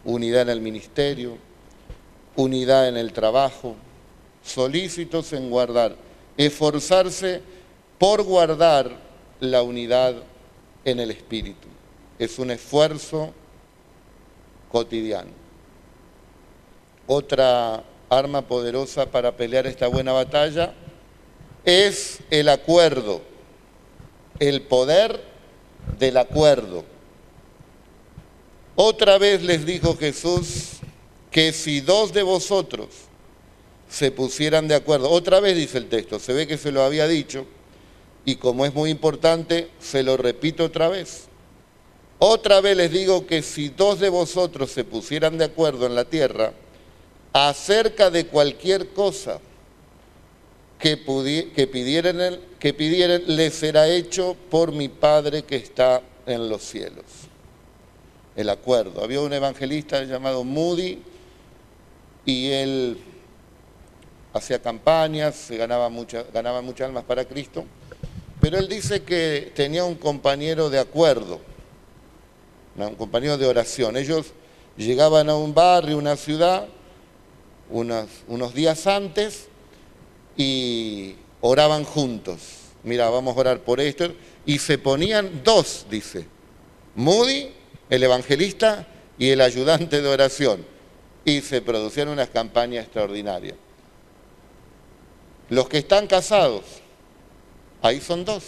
unidad 0.05 0.43
en 0.43 0.49
el 0.49 0.61
ministerio, 0.61 1.39
unidad 2.35 2.89
en 2.89 2.97
el 2.97 3.13
trabajo, 3.13 3.77
solícitos 4.45 5.33
en 5.33 5.51
guardar, 5.51 5.97
esforzarse 6.37 7.41
por 7.99 8.23
guardar 8.23 8.91
la 9.41 9.63
unidad 9.63 10.15
en 10.85 11.01
el 11.01 11.11
espíritu. 11.11 11.69
Es 12.19 12.39
un 12.39 12.51
esfuerzo 12.51 13.33
cotidiano. 14.71 15.31
Otra 17.07 17.83
arma 18.09 18.43
poderosa 18.43 19.07
para 19.07 19.37
pelear 19.37 19.67
esta 19.67 19.89
buena 19.89 20.13
batalla 20.13 20.75
es 21.65 22.21
el 22.31 22.49
acuerdo, 22.49 23.23
el 24.39 24.63
poder 24.63 25.21
del 25.99 26.17
acuerdo. 26.17 26.85
Otra 28.77 29.19
vez 29.19 29.43
les 29.43 29.65
dijo 29.65 29.97
Jesús 29.97 30.79
que 31.31 31.53
si 31.53 31.81
dos 31.81 32.13
de 32.13 32.23
vosotros 32.23 32.89
se 33.95 34.11
pusieran 34.11 34.67
de 34.67 34.75
acuerdo, 34.75 35.09
otra 35.09 35.39
vez 35.39 35.57
dice 35.57 35.79
el 35.79 35.89
texto, 35.89 36.19
se 36.19 36.33
ve 36.33 36.49
que 36.49 36.59
se 36.59 36.73
lo 36.73 36.83
había 36.83 37.07
dicho, 37.07 37.47
y 38.25 38.35
como 38.35 38.67
es 38.67 38.75
muy 38.75 38.91
importante, 38.91 39.69
se 39.79 40.03
lo 40.03 40.17
repito 40.17 40.65
otra 40.65 40.89
vez. 40.89 41.27
Otra 42.19 42.61
vez 42.61 42.77
les 42.77 42.91
digo 42.91 43.25
que 43.25 43.41
si 43.41 43.69
dos 43.69 44.01
de 44.01 44.09
vosotros 44.09 44.73
se 44.73 44.83
pusieran 44.83 45.39
de 45.39 45.45
acuerdo 45.45 45.87
en 45.87 45.95
la 45.95 46.07
tierra 46.07 46.53
acerca 47.33 48.11
de 48.11 48.27
cualquier 48.27 48.89
cosa 48.89 49.39
que, 50.81 51.01
que, 51.55 51.67
pidieran, 51.69 52.41
que 52.59 52.75
pidieran, 52.75 53.23
les 53.29 53.55
será 53.55 53.89
hecho 53.89 54.35
por 54.51 54.73
mi 54.73 54.89
Padre 54.89 55.45
que 55.45 55.55
está 55.55 56.03
en 56.27 56.49
los 56.49 56.63
cielos 56.63 57.05
el 58.35 58.49
acuerdo. 58.49 59.05
Había 59.05 59.21
un 59.21 59.33
evangelista 59.33 60.03
llamado 60.03 60.43
Moody 60.43 60.99
y 62.25 62.51
él 62.51 62.99
hacía 64.35 64.61
campañas, 64.61 65.47
ganaba, 65.51 65.89
muchas 65.89 66.27
almas 66.81 67.05
para 67.05 67.25
Cristo, 67.25 67.65
pero 68.41 68.59
él 68.59 68.69
dice 68.69 69.03
que 69.03 69.53
tenía 69.55 69.85
un 69.85 69.95
compañero 69.95 70.69
de 70.69 70.81
acuerdo, 70.81 71.41
un 72.77 72.97
compañero 72.97 73.39
de 73.39 73.47
oración. 73.47 73.97
Ellos 73.97 74.27
llegaban 74.77 75.31
a 75.31 75.37
un 75.37 75.55
barrio, 75.55 75.97
una 75.97 76.17
ciudad, 76.17 76.67
unos 77.71 78.55
días 78.55 78.87
antes 78.87 79.47
y 80.37 81.15
oraban 81.41 81.85
juntos. 81.85 82.41
Mira, 82.83 83.09
vamos 83.09 83.37
a 83.37 83.41
orar 83.41 83.61
por 83.61 83.81
esto. 83.81 84.13
Y 84.45 84.59
se 84.59 84.77
ponían 84.77 85.43
dos, 85.43 85.87
dice, 85.89 86.27
Moody 86.97 87.51
el 87.89 88.03
evangelista 88.03 88.87
y 89.17 89.31
el 89.31 89.41
ayudante 89.41 90.03
de 90.03 90.09
oración. 90.09 90.67
Y 91.25 91.41
se 91.41 91.63
producían 91.63 92.09
unas 92.09 92.29
campañas 92.29 92.85
extraordinarias. 92.85 93.57
Los 95.51 95.69
que 95.69 95.79
están 95.79 96.07
casados, 96.07 96.63
ahí 97.83 98.01
son 98.01 98.25
dos. 98.25 98.45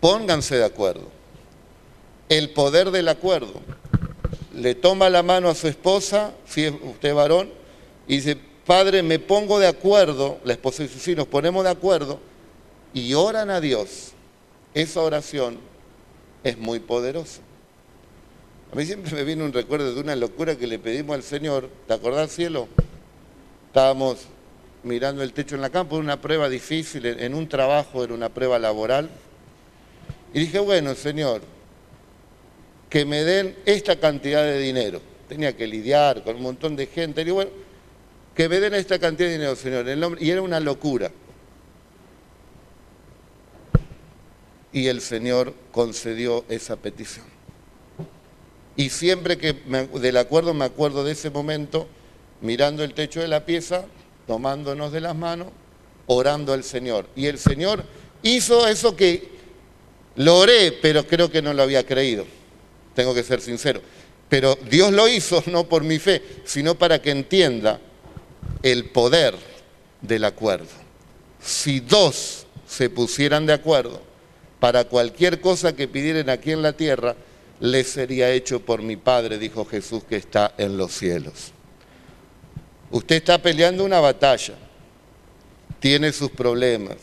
Pónganse 0.00 0.56
de 0.56 0.64
acuerdo. 0.64 1.08
El 2.28 2.50
poder 2.50 2.90
del 2.90 3.08
acuerdo. 3.08 3.60
Le 4.54 4.74
toma 4.74 5.08
la 5.08 5.22
mano 5.22 5.48
a 5.48 5.54
su 5.54 5.68
esposa, 5.68 6.32
si 6.46 6.64
es 6.64 6.74
usted 6.82 7.14
varón, 7.14 7.50
y 8.06 8.16
dice, 8.16 8.36
Padre, 8.66 9.02
me 9.02 9.18
pongo 9.18 9.58
de 9.58 9.66
acuerdo, 9.66 10.38
la 10.44 10.52
esposa 10.52 10.82
dice, 10.82 10.98
sí, 10.98 11.14
nos 11.14 11.26
ponemos 11.26 11.64
de 11.64 11.70
acuerdo, 11.70 12.18
y 12.92 13.14
oran 13.14 13.50
a 13.50 13.60
Dios. 13.60 14.12
Esa 14.74 15.00
oración 15.00 15.58
es 16.44 16.58
muy 16.58 16.80
poderoso. 16.80 17.40
A 18.72 18.76
mí 18.76 18.84
siempre 18.84 19.12
me 19.14 19.24
viene 19.24 19.44
un 19.44 19.52
recuerdo 19.52 19.94
de 19.94 20.00
una 20.00 20.14
locura 20.16 20.56
que 20.56 20.66
le 20.66 20.78
pedimos 20.78 21.14
al 21.14 21.22
Señor. 21.22 21.70
¿Te 21.86 21.94
acordás, 21.94 22.32
cielo? 22.32 22.68
Estábamos 23.68 24.26
mirando 24.88 25.22
el 25.22 25.32
techo 25.32 25.54
en 25.54 25.60
la 25.60 25.70
campo, 25.70 25.96
una 25.96 26.20
prueba 26.20 26.48
difícil, 26.48 27.04
en 27.06 27.34
un 27.34 27.48
trabajo, 27.48 28.02
era 28.02 28.14
una 28.14 28.30
prueba 28.30 28.58
laboral. 28.58 29.10
Y 30.32 30.40
dije, 30.40 30.58
bueno, 30.58 30.94
Señor, 30.94 31.42
que 32.88 33.04
me 33.04 33.22
den 33.22 33.54
esta 33.66 34.00
cantidad 34.00 34.42
de 34.42 34.58
dinero. 34.58 35.00
tenía 35.28 35.54
que 35.54 35.66
lidiar 35.66 36.24
con 36.24 36.36
un 36.36 36.42
montón 36.42 36.74
de 36.74 36.86
gente. 36.86 37.20
Y 37.20 37.30
bueno, 37.30 37.50
que 38.34 38.48
me 38.48 38.60
den 38.60 38.74
esta 38.74 38.98
cantidad 38.98 39.28
de 39.28 39.34
dinero, 39.34 39.56
Señor, 39.56 39.86
el 39.88 40.00
nombre, 40.00 40.24
y 40.24 40.30
era 40.30 40.40
una 40.40 40.58
locura. 40.58 41.10
Y 44.72 44.86
el 44.86 45.02
Señor 45.02 45.54
concedió 45.70 46.44
esa 46.48 46.76
petición. 46.76 47.26
Y 48.74 48.90
siempre 48.90 49.36
que 49.36 49.52
del 49.52 50.16
acuerdo 50.16 50.54
me 50.54 50.64
acuerdo 50.64 51.04
de 51.04 51.12
ese 51.12 51.30
momento, 51.30 51.88
mirando 52.40 52.84
el 52.84 52.94
techo 52.94 53.20
de 53.20 53.28
la 53.28 53.44
pieza, 53.44 53.84
tomándonos 54.28 54.92
de 54.92 55.00
las 55.00 55.16
manos, 55.16 55.48
orando 56.06 56.52
al 56.52 56.62
Señor. 56.62 57.06
Y 57.16 57.26
el 57.26 57.38
Señor 57.38 57.82
hizo 58.22 58.68
eso 58.68 58.94
que 58.94 59.26
lo 60.16 60.38
oré, 60.38 60.70
pero 60.70 61.06
creo 61.06 61.30
que 61.30 61.42
no 61.42 61.54
lo 61.54 61.62
había 61.62 61.84
creído. 61.84 62.26
Tengo 62.94 63.14
que 63.14 63.24
ser 63.24 63.40
sincero. 63.40 63.80
Pero 64.28 64.56
Dios 64.70 64.92
lo 64.92 65.08
hizo 65.08 65.42
no 65.50 65.64
por 65.64 65.82
mi 65.82 65.98
fe, 65.98 66.22
sino 66.44 66.76
para 66.76 67.00
que 67.00 67.10
entienda 67.10 67.80
el 68.62 68.90
poder 68.90 69.34
del 70.02 70.24
acuerdo. 70.24 70.68
Si 71.40 71.80
dos 71.80 72.46
se 72.66 72.90
pusieran 72.90 73.46
de 73.46 73.54
acuerdo 73.54 74.02
para 74.60 74.84
cualquier 74.84 75.40
cosa 75.40 75.74
que 75.74 75.88
pidieran 75.88 76.28
aquí 76.28 76.52
en 76.52 76.60
la 76.60 76.74
tierra, 76.74 77.16
les 77.60 77.88
sería 77.88 78.30
hecho 78.30 78.60
por 78.60 78.82
mi 78.82 78.96
Padre, 78.96 79.38
dijo 79.38 79.64
Jesús 79.64 80.04
que 80.04 80.16
está 80.16 80.52
en 80.58 80.76
los 80.76 80.92
cielos. 80.92 81.52
Usted 82.90 83.16
está 83.16 83.36
peleando 83.36 83.84
una 83.84 84.00
batalla, 84.00 84.54
tiene 85.78 86.10
sus 86.12 86.30
problemas, 86.30 86.96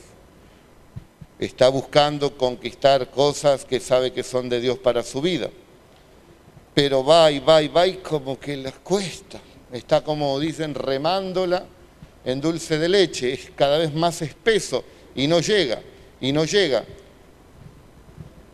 está 1.38 1.69
buscando 1.69 2.36
conquistar 2.36 3.12
cosas 3.12 3.65
que 3.65 3.80
sabe 3.80 4.12
que 4.12 4.24
son 4.24 4.50
de 4.50 4.60
Dios 4.60 4.80
para 4.80 5.04
su 5.04 5.21
vida, 5.21 5.50
pero 6.74 7.06
va 7.06 7.32
y 7.32 7.39
va 7.39 7.62
y 7.62 7.67
va 7.67 7.86
y 7.86 7.98
como 7.98 8.39
que 8.39 8.58
las 8.58 8.74
cuesta, 8.74 9.39
está 9.71 10.04
como 10.04 10.39
dicen 10.39 10.74
remándola 10.74 11.65
en 12.24 12.41
dulce 12.41 12.80
de 12.80 12.89
leche, 12.89 13.34
es 13.34 13.52
cada 13.56 13.78
vez 13.78 13.93
más 13.93 14.24
espeso 14.24 14.84
y 15.13 15.28
no 15.28 15.39
llega, 15.39 15.82
y 16.19 16.32
no 16.32 16.45
llega. 16.45 16.84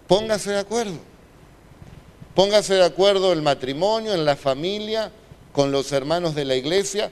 Póngase 0.06 0.52
de 0.52 0.60
acuerdo, 0.60 0.98
póngase 2.36 2.74
de 2.74 2.84
acuerdo 2.84 3.32
el 3.32 3.42
matrimonio, 3.42 4.14
en 4.14 4.26
la 4.26 4.36
familia, 4.36 5.10
con 5.52 5.72
los 5.72 5.92
hermanos 5.92 6.36
de 6.36 6.46
la 6.46 6.56
iglesia, 6.56 7.12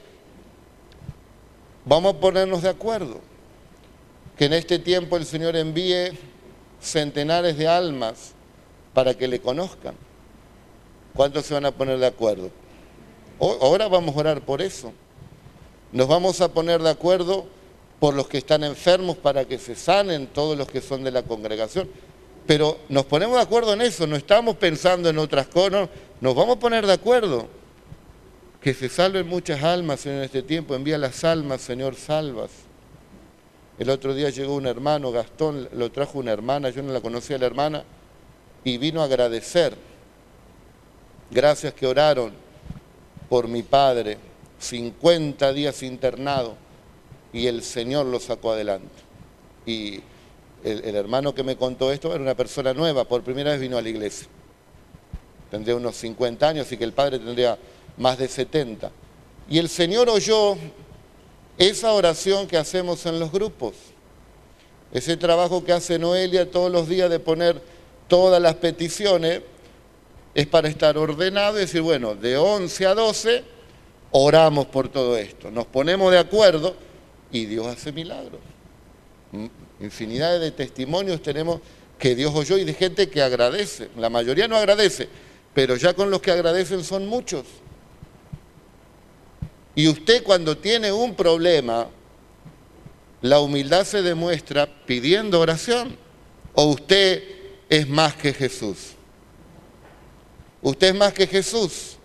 Vamos 1.89 2.13
a 2.13 2.19
ponernos 2.19 2.61
de 2.61 2.69
acuerdo. 2.69 3.19
Que 4.37 4.45
en 4.45 4.53
este 4.53 4.77
tiempo 4.77 5.17
el 5.17 5.25
Señor 5.25 5.55
envíe 5.55 6.11
centenares 6.79 7.57
de 7.57 7.67
almas 7.67 8.33
para 8.93 9.15
que 9.15 9.27
le 9.27 9.41
conozcan. 9.41 9.95
¿Cuántos 11.15 11.47
se 11.47 11.55
van 11.55 11.65
a 11.65 11.71
poner 11.71 11.97
de 11.97 12.05
acuerdo? 12.05 12.51
Ahora 13.39 13.87
vamos 13.87 14.15
a 14.15 14.19
orar 14.19 14.41
por 14.41 14.61
eso. 14.61 14.93
Nos 15.91 16.07
vamos 16.07 16.39
a 16.41 16.53
poner 16.53 16.79
de 16.81 16.91
acuerdo 16.91 17.47
por 17.99 18.13
los 18.13 18.27
que 18.27 18.37
están 18.37 18.63
enfermos 18.63 19.17
para 19.17 19.45
que 19.45 19.57
se 19.57 19.73
sanen 19.73 20.27
todos 20.27 20.55
los 20.55 20.67
que 20.67 20.81
son 20.81 21.03
de 21.03 21.09
la 21.09 21.23
congregación. 21.23 21.89
Pero 22.45 22.77
nos 22.87 23.05
ponemos 23.05 23.37
de 23.37 23.41
acuerdo 23.41 23.73
en 23.73 23.81
eso, 23.81 24.05
no 24.05 24.15
estamos 24.15 24.57
pensando 24.57 25.09
en 25.09 25.17
otras 25.17 25.47
cosas, 25.47 25.89
nos 26.21 26.35
vamos 26.35 26.57
a 26.57 26.59
poner 26.59 26.85
de 26.85 26.93
acuerdo 26.93 27.47
que 28.61 28.73
se 28.73 28.89
salven 28.89 29.27
muchas 29.27 29.63
almas 29.63 30.05
en 30.05 30.21
este 30.21 30.43
tiempo. 30.43 30.75
Envía 30.75 30.97
las 30.97 31.23
almas, 31.23 31.61
Señor, 31.61 31.95
salvas. 31.95 32.51
El 33.77 33.89
otro 33.89 34.13
día 34.13 34.29
llegó 34.29 34.55
un 34.55 34.67
hermano, 34.67 35.11
Gastón, 35.11 35.69
lo 35.71 35.89
trajo 35.91 36.19
una 36.19 36.31
hermana, 36.31 36.69
yo 36.69 36.83
no 36.83 36.91
la 36.91 36.99
conocía 36.99 37.37
la 37.37 37.45
hermana, 37.45 37.83
y 38.65 38.77
vino 38.77 39.01
a 39.01 39.05
agradecer. 39.05 39.73
Gracias 41.31 41.73
que 41.73 41.87
oraron 41.87 42.33
por 43.29 43.47
mi 43.47 43.63
padre, 43.63 44.17
50 44.59 45.53
días 45.53 45.81
internado, 45.81 46.57
y 47.31 47.47
el 47.47 47.63
Señor 47.63 48.07
lo 48.07 48.19
sacó 48.19 48.51
adelante. 48.51 48.89
Y 49.65 50.01
el, 50.65 50.83
el 50.83 50.95
hermano 50.97 51.33
que 51.33 51.43
me 51.43 51.55
contó 51.55 51.93
esto 51.93 52.13
era 52.13 52.21
una 52.21 52.35
persona 52.35 52.73
nueva, 52.73 53.05
por 53.05 53.23
primera 53.23 53.51
vez 53.51 53.61
vino 53.61 53.77
a 53.77 53.81
la 53.81 53.87
iglesia. 53.87 54.27
Tendría 55.49 55.77
unos 55.77 55.95
50 55.95 56.49
años 56.49 56.69
y 56.69 56.75
que 56.75 56.83
el 56.83 56.91
padre 56.91 57.17
tendría 57.17 57.57
más 57.99 58.17
de 58.17 58.27
70. 58.27 58.91
Y 59.47 59.59
el 59.59 59.69
Señor 59.69 60.09
oyó 60.09 60.57
esa 61.59 61.91
oración 61.91 62.47
que 62.47 62.57
hacemos 62.57 63.05
en 63.05 63.19
los 63.19 63.31
grupos, 63.31 63.75
ese 64.91 65.17
trabajo 65.17 65.63
que 65.63 65.73
hace 65.73 65.99
Noelia 65.99 66.49
todos 66.49 66.71
los 66.71 66.89
días 66.89 67.09
de 67.11 67.19
poner 67.19 67.61
todas 68.07 68.41
las 68.41 68.55
peticiones, 68.55 69.41
es 70.33 70.47
para 70.47 70.69
estar 70.69 70.97
ordenado 70.97 71.57
y 71.57 71.61
decir, 71.61 71.81
bueno, 71.81 72.15
de 72.15 72.37
11 72.37 72.85
a 72.85 72.95
12 72.95 73.43
oramos 74.11 74.67
por 74.67 74.89
todo 74.89 75.17
esto, 75.17 75.51
nos 75.51 75.65
ponemos 75.65 76.11
de 76.11 76.19
acuerdo 76.19 76.75
y 77.31 77.45
Dios 77.45 77.67
hace 77.67 77.91
milagros. 77.91 78.39
Mm, 79.31 79.47
infinidad 79.81 80.39
de 80.39 80.51
testimonios 80.51 81.21
tenemos 81.21 81.59
que 81.99 82.15
Dios 82.15 82.33
oyó 82.33 82.57
y 82.57 82.63
de 82.63 82.73
gente 82.73 83.09
que 83.09 83.21
agradece. 83.21 83.89
La 83.97 84.09
mayoría 84.09 84.47
no 84.47 84.55
agradece, 84.55 85.09
pero 85.53 85.75
ya 85.75 85.93
con 85.93 86.09
los 86.09 86.21
que 86.21 86.31
agradecen 86.31 86.83
son 86.83 87.05
muchos. 87.05 87.43
Y 89.79 89.87
usted 89.87 90.23
cuando 90.23 90.57
tiene 90.57 90.91
un 90.91 91.15
problema, 91.15 91.87
la 93.21 93.39
humildad 93.39 93.85
se 93.85 94.01
demuestra 94.01 94.67
pidiendo 94.85 95.39
oración. 95.39 95.95
¿O 96.53 96.65
usted 96.65 97.23
es 97.69 97.87
más 97.87 98.13
que 98.13 98.33
Jesús? 98.33 98.89
Usted 100.61 100.87
es 100.87 100.95
más 100.95 101.13
que 101.13 101.25
Jesús. 101.25 101.95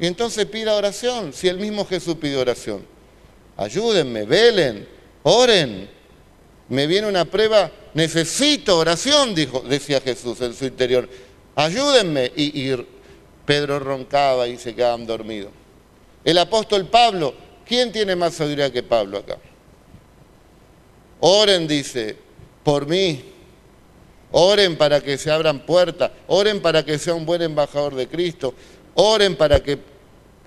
Y 0.00 0.08
entonces 0.08 0.46
pida 0.46 0.74
oración, 0.74 1.32
si 1.32 1.46
el 1.46 1.60
mismo 1.60 1.84
Jesús 1.84 2.16
pidió 2.16 2.40
oración. 2.40 2.84
Ayúdenme, 3.56 4.24
velen, 4.24 4.88
oren. 5.22 5.88
Me 6.68 6.88
viene 6.88 7.06
una 7.06 7.24
prueba, 7.24 7.70
necesito 7.94 8.78
oración, 8.78 9.32
dijo, 9.32 9.60
decía 9.60 10.00
Jesús 10.00 10.40
en 10.40 10.52
su 10.54 10.64
interior. 10.64 11.08
Ayúdenme. 11.54 12.32
Y, 12.34 12.68
y 12.68 12.86
Pedro 13.46 13.78
roncaba 13.78 14.48
y 14.48 14.58
se 14.58 14.74
quedaban 14.74 15.06
dormidos. 15.06 15.52
El 16.28 16.36
apóstol 16.36 16.84
Pablo, 16.84 17.32
¿quién 17.64 17.90
tiene 17.90 18.14
más 18.14 18.34
sabiduría 18.34 18.70
que 18.70 18.82
Pablo 18.82 19.16
acá? 19.16 19.38
Oren, 21.20 21.66
dice, 21.66 22.18
por 22.62 22.86
mí. 22.86 23.24
Oren 24.30 24.76
para 24.76 25.00
que 25.00 25.16
se 25.16 25.30
abran 25.30 25.64
puertas. 25.64 26.10
Oren 26.26 26.60
para 26.60 26.84
que 26.84 26.98
sea 26.98 27.14
un 27.14 27.24
buen 27.24 27.40
embajador 27.40 27.94
de 27.94 28.08
Cristo. 28.08 28.52
Oren 28.92 29.36
para 29.36 29.62
que 29.62 29.78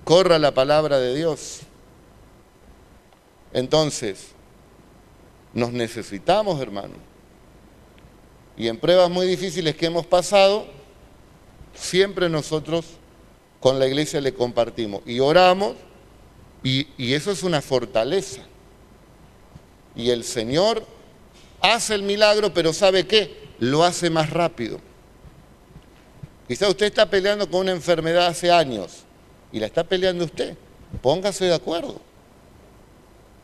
corra 0.04 0.38
la 0.38 0.54
palabra 0.54 1.00
de 1.00 1.16
Dios. 1.16 1.62
Entonces, 3.52 4.28
nos 5.52 5.72
necesitamos, 5.72 6.60
hermano. 6.60 6.94
Y 8.56 8.68
en 8.68 8.78
pruebas 8.78 9.10
muy 9.10 9.26
difíciles 9.26 9.74
que 9.74 9.86
hemos 9.86 10.06
pasado, 10.06 10.64
siempre 11.74 12.28
nosotros 12.28 12.84
con 13.62 13.78
la 13.78 13.86
iglesia 13.86 14.20
le 14.20 14.34
compartimos 14.34 15.02
y 15.06 15.20
oramos 15.20 15.76
y, 16.64 17.14
eso 17.14 17.30
es 17.30 17.42
una 17.42 17.62
fortaleza. 17.62 18.42
Y 19.94 20.10
el 20.10 20.24
Señor 20.24 20.84
hace 21.60 21.94
el 21.94 22.02
milagro, 22.02 22.52
pero 22.52 22.72
¿sabe 22.72 23.06
qué? 23.06 23.50
Lo 23.60 23.84
hace 23.84 24.10
más 24.10 24.30
rápido. 24.30 24.80
Quizá 26.48 26.68
usted 26.68 26.86
está 26.86 27.08
peleando 27.08 27.48
con 27.48 27.60
una 27.60 27.72
enfermedad 27.72 28.26
hace 28.26 28.50
años 28.50 29.04
y 29.52 29.60
la 29.60 29.66
está 29.66 29.84
peleando 29.84 30.24
usted. 30.24 30.56
Póngase 31.00 31.44
de 31.44 31.54
acuerdo. 31.54 32.00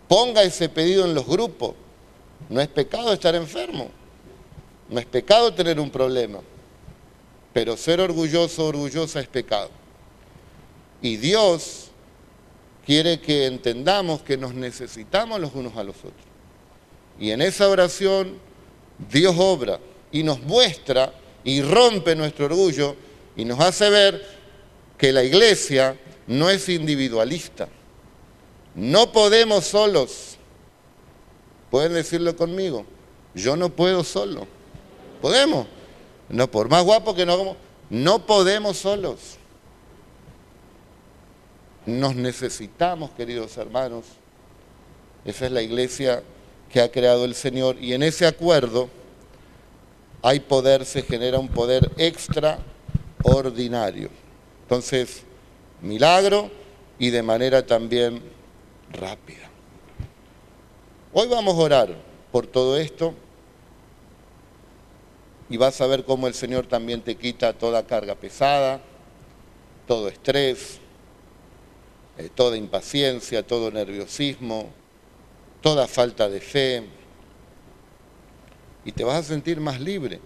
Ponga 0.08 0.42
ese 0.42 0.68
pedido 0.68 1.04
en 1.04 1.14
los 1.14 1.26
grupos. 1.26 1.74
No 2.48 2.60
es 2.60 2.68
pecado 2.68 3.12
estar 3.12 3.34
enfermo. 3.34 3.88
No 4.88 4.98
es 4.98 5.06
pecado 5.06 5.52
tener 5.54 5.78
un 5.78 5.90
problema. 5.90 6.40
Pero 7.52 7.76
ser 7.76 8.00
orgulloso, 8.00 8.66
orgullosa 8.66 9.20
es 9.20 9.28
pecado. 9.28 9.70
Y 11.00 11.16
Dios 11.16 11.90
quiere 12.84 13.20
que 13.20 13.46
entendamos 13.46 14.22
que 14.22 14.36
nos 14.36 14.54
necesitamos 14.54 15.40
los 15.40 15.54
unos 15.54 15.76
a 15.76 15.84
los 15.84 15.96
otros. 15.96 16.26
Y 17.18 17.30
en 17.30 17.42
esa 17.42 17.68
oración 17.68 18.38
Dios 19.10 19.34
obra 19.38 19.78
y 20.10 20.22
nos 20.22 20.40
muestra 20.42 21.12
y 21.44 21.62
rompe 21.62 22.16
nuestro 22.16 22.46
orgullo 22.46 22.96
y 23.36 23.44
nos 23.44 23.60
hace 23.60 23.88
ver 23.90 24.26
que 24.96 25.12
la 25.12 25.22
iglesia 25.22 25.98
no 26.26 26.50
es 26.50 26.68
individualista. 26.68 27.68
No 28.74 29.12
podemos 29.12 29.64
solos. 29.64 30.36
Pueden 31.70 31.94
decirlo 31.94 32.36
conmigo. 32.36 32.84
Yo 33.34 33.56
no 33.56 33.70
puedo 33.70 34.02
solo. 34.04 34.46
¿Podemos? 35.20 35.66
No, 36.28 36.50
por 36.50 36.68
más 36.68 36.84
guapo 36.84 37.14
que 37.14 37.24
no 37.24 37.56
no 37.90 38.26
podemos 38.26 38.76
solos. 38.76 39.37
Nos 41.88 42.14
necesitamos, 42.14 43.10
queridos 43.12 43.56
hermanos. 43.56 44.04
Esa 45.24 45.46
es 45.46 45.52
la 45.52 45.62
iglesia 45.62 46.22
que 46.70 46.82
ha 46.82 46.92
creado 46.92 47.24
el 47.24 47.34
Señor 47.34 47.78
y 47.80 47.94
en 47.94 48.02
ese 48.02 48.26
acuerdo 48.26 48.90
hay 50.20 50.40
poder, 50.40 50.84
se 50.84 51.00
genera 51.00 51.38
un 51.38 51.48
poder 51.48 51.90
extraordinario. 51.96 54.10
Entonces, 54.64 55.22
milagro 55.80 56.50
y 56.98 57.08
de 57.08 57.22
manera 57.22 57.64
también 57.64 58.20
rápida. 58.92 59.48
Hoy 61.14 61.26
vamos 61.26 61.54
a 61.54 61.58
orar 61.58 61.96
por 62.30 62.46
todo 62.46 62.76
esto 62.76 63.14
y 65.48 65.56
vas 65.56 65.80
a 65.80 65.86
ver 65.86 66.04
cómo 66.04 66.26
el 66.26 66.34
Señor 66.34 66.66
también 66.66 67.00
te 67.00 67.16
quita 67.16 67.54
toda 67.54 67.86
carga 67.86 68.14
pesada, 68.14 68.78
todo 69.86 70.08
estrés, 70.08 70.80
eh, 72.18 72.28
toda 72.34 72.56
impaciencia, 72.56 73.46
todo 73.46 73.70
nerviosismo, 73.70 74.70
toda 75.62 75.86
falta 75.86 76.28
de 76.28 76.40
fe. 76.40 76.84
Y 78.84 78.92
te 78.92 79.04
vas 79.04 79.16
a 79.16 79.22
sentir 79.22 79.60
más 79.60 79.80
libre. 79.80 80.20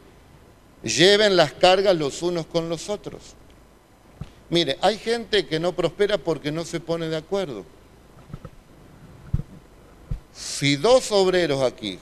Lleven 0.83 1.37
las 1.37 1.53
cargas 1.53 1.95
los 1.95 2.23
unos 2.23 2.47
con 2.47 2.69
los 2.69 2.89
otros. 2.89 3.35
Mire, 4.49 4.79
hay 4.81 4.99
gente 4.99 5.47
que 5.47 5.61
no 5.61 5.75
prospera 5.75 6.19
porque 6.19 6.51
no 6.51 6.65
se 6.65 6.81
pone 6.81 7.09
de 7.09 7.17
acuerdo. 7.17 7.65
Si 10.33 10.77
dos 10.77 11.13
obreros 11.13 11.63
aquí, 11.63 11.99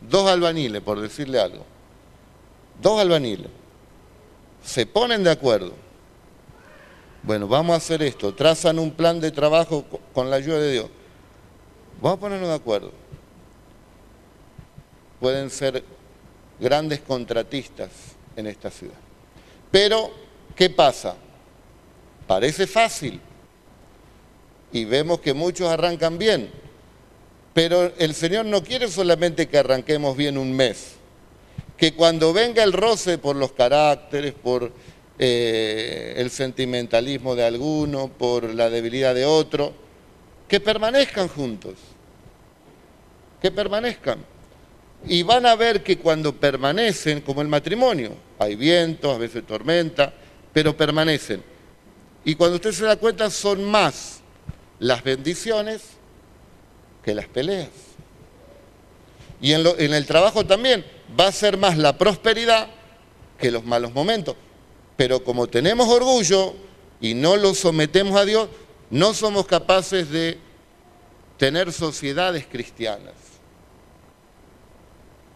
dos 0.00 0.28
albaniles, 0.28 0.82
por 0.82 1.00
decirle 1.00 1.40
algo, 1.40 1.64
dos 2.82 3.00
albaniles, 3.00 3.48
se 4.64 4.84
ponen 4.84 5.22
de 5.22 5.30
acuerdo, 5.30 5.72
bueno, 7.22 7.46
vamos 7.46 7.74
a 7.74 7.76
hacer 7.76 8.02
esto, 8.02 8.34
trazan 8.34 8.78
un 8.78 8.92
plan 8.92 9.20
de 9.20 9.30
trabajo 9.30 9.84
con 10.12 10.30
la 10.30 10.36
ayuda 10.36 10.58
de 10.58 10.72
Dios, 10.72 10.86
vamos 12.00 12.18
a 12.18 12.20
ponernos 12.20 12.48
de 12.48 12.54
acuerdo. 12.54 12.92
Pueden 15.20 15.50
ser 15.50 15.84
grandes 16.58 17.00
contratistas 17.00 17.90
en 18.36 18.46
esta 18.46 18.70
ciudad. 18.70 18.94
Pero, 19.70 20.10
¿qué 20.56 20.70
pasa? 20.70 21.14
Parece 22.26 22.66
fácil 22.66 23.20
y 24.72 24.84
vemos 24.84 25.20
que 25.20 25.34
muchos 25.34 25.68
arrancan 25.68 26.16
bien, 26.18 26.50
pero 27.52 27.92
el 27.98 28.14
Señor 28.14 28.46
no 28.46 28.62
quiere 28.62 28.88
solamente 28.88 29.48
que 29.48 29.58
arranquemos 29.58 30.16
bien 30.16 30.38
un 30.38 30.54
mes, 30.54 30.92
que 31.76 31.94
cuando 31.94 32.32
venga 32.32 32.62
el 32.62 32.72
roce 32.72 33.18
por 33.18 33.36
los 33.36 33.52
caracteres, 33.52 34.32
por 34.32 34.72
eh, 35.22 36.14
el 36.16 36.30
sentimentalismo 36.30 37.36
de 37.36 37.44
alguno, 37.44 38.08
por 38.08 38.54
la 38.54 38.70
debilidad 38.70 39.14
de 39.14 39.26
otro, 39.26 39.74
que 40.48 40.60
permanezcan 40.60 41.28
juntos, 41.28 41.74
que 43.42 43.50
permanezcan. 43.50 44.24
Y 45.06 45.22
van 45.22 45.44
a 45.44 45.56
ver 45.56 45.82
que 45.82 45.98
cuando 45.98 46.34
permanecen, 46.34 47.20
como 47.20 47.42
el 47.42 47.48
matrimonio, 47.48 48.16
hay 48.38 48.56
vientos, 48.56 49.14
a 49.14 49.18
veces 49.18 49.46
tormenta, 49.46 50.10
pero 50.54 50.74
permanecen. 50.74 51.42
Y 52.24 52.34
cuando 52.34 52.56
usted 52.56 52.72
se 52.72 52.86
da 52.86 52.96
cuenta 52.96 53.28
son 53.28 53.62
más 53.62 54.20
las 54.78 55.04
bendiciones 55.04 55.82
que 57.04 57.12
las 57.12 57.26
peleas. 57.28 57.68
Y 59.42 59.52
en, 59.52 59.66
en 59.66 59.92
el 59.92 60.06
trabajo 60.06 60.46
también 60.46 60.82
va 61.18 61.26
a 61.26 61.32
ser 61.32 61.58
más 61.58 61.76
la 61.76 61.98
prosperidad 61.98 62.68
que 63.38 63.50
los 63.50 63.66
malos 63.66 63.92
momentos 63.92 64.34
pero 65.00 65.24
como 65.24 65.46
tenemos 65.46 65.88
orgullo 65.88 66.52
y 67.00 67.14
no 67.14 67.34
lo 67.38 67.54
sometemos 67.54 68.20
a 68.20 68.26
Dios, 68.26 68.50
no 68.90 69.14
somos 69.14 69.46
capaces 69.46 70.10
de 70.10 70.36
tener 71.38 71.72
sociedades 71.72 72.44
cristianas. 72.46 73.14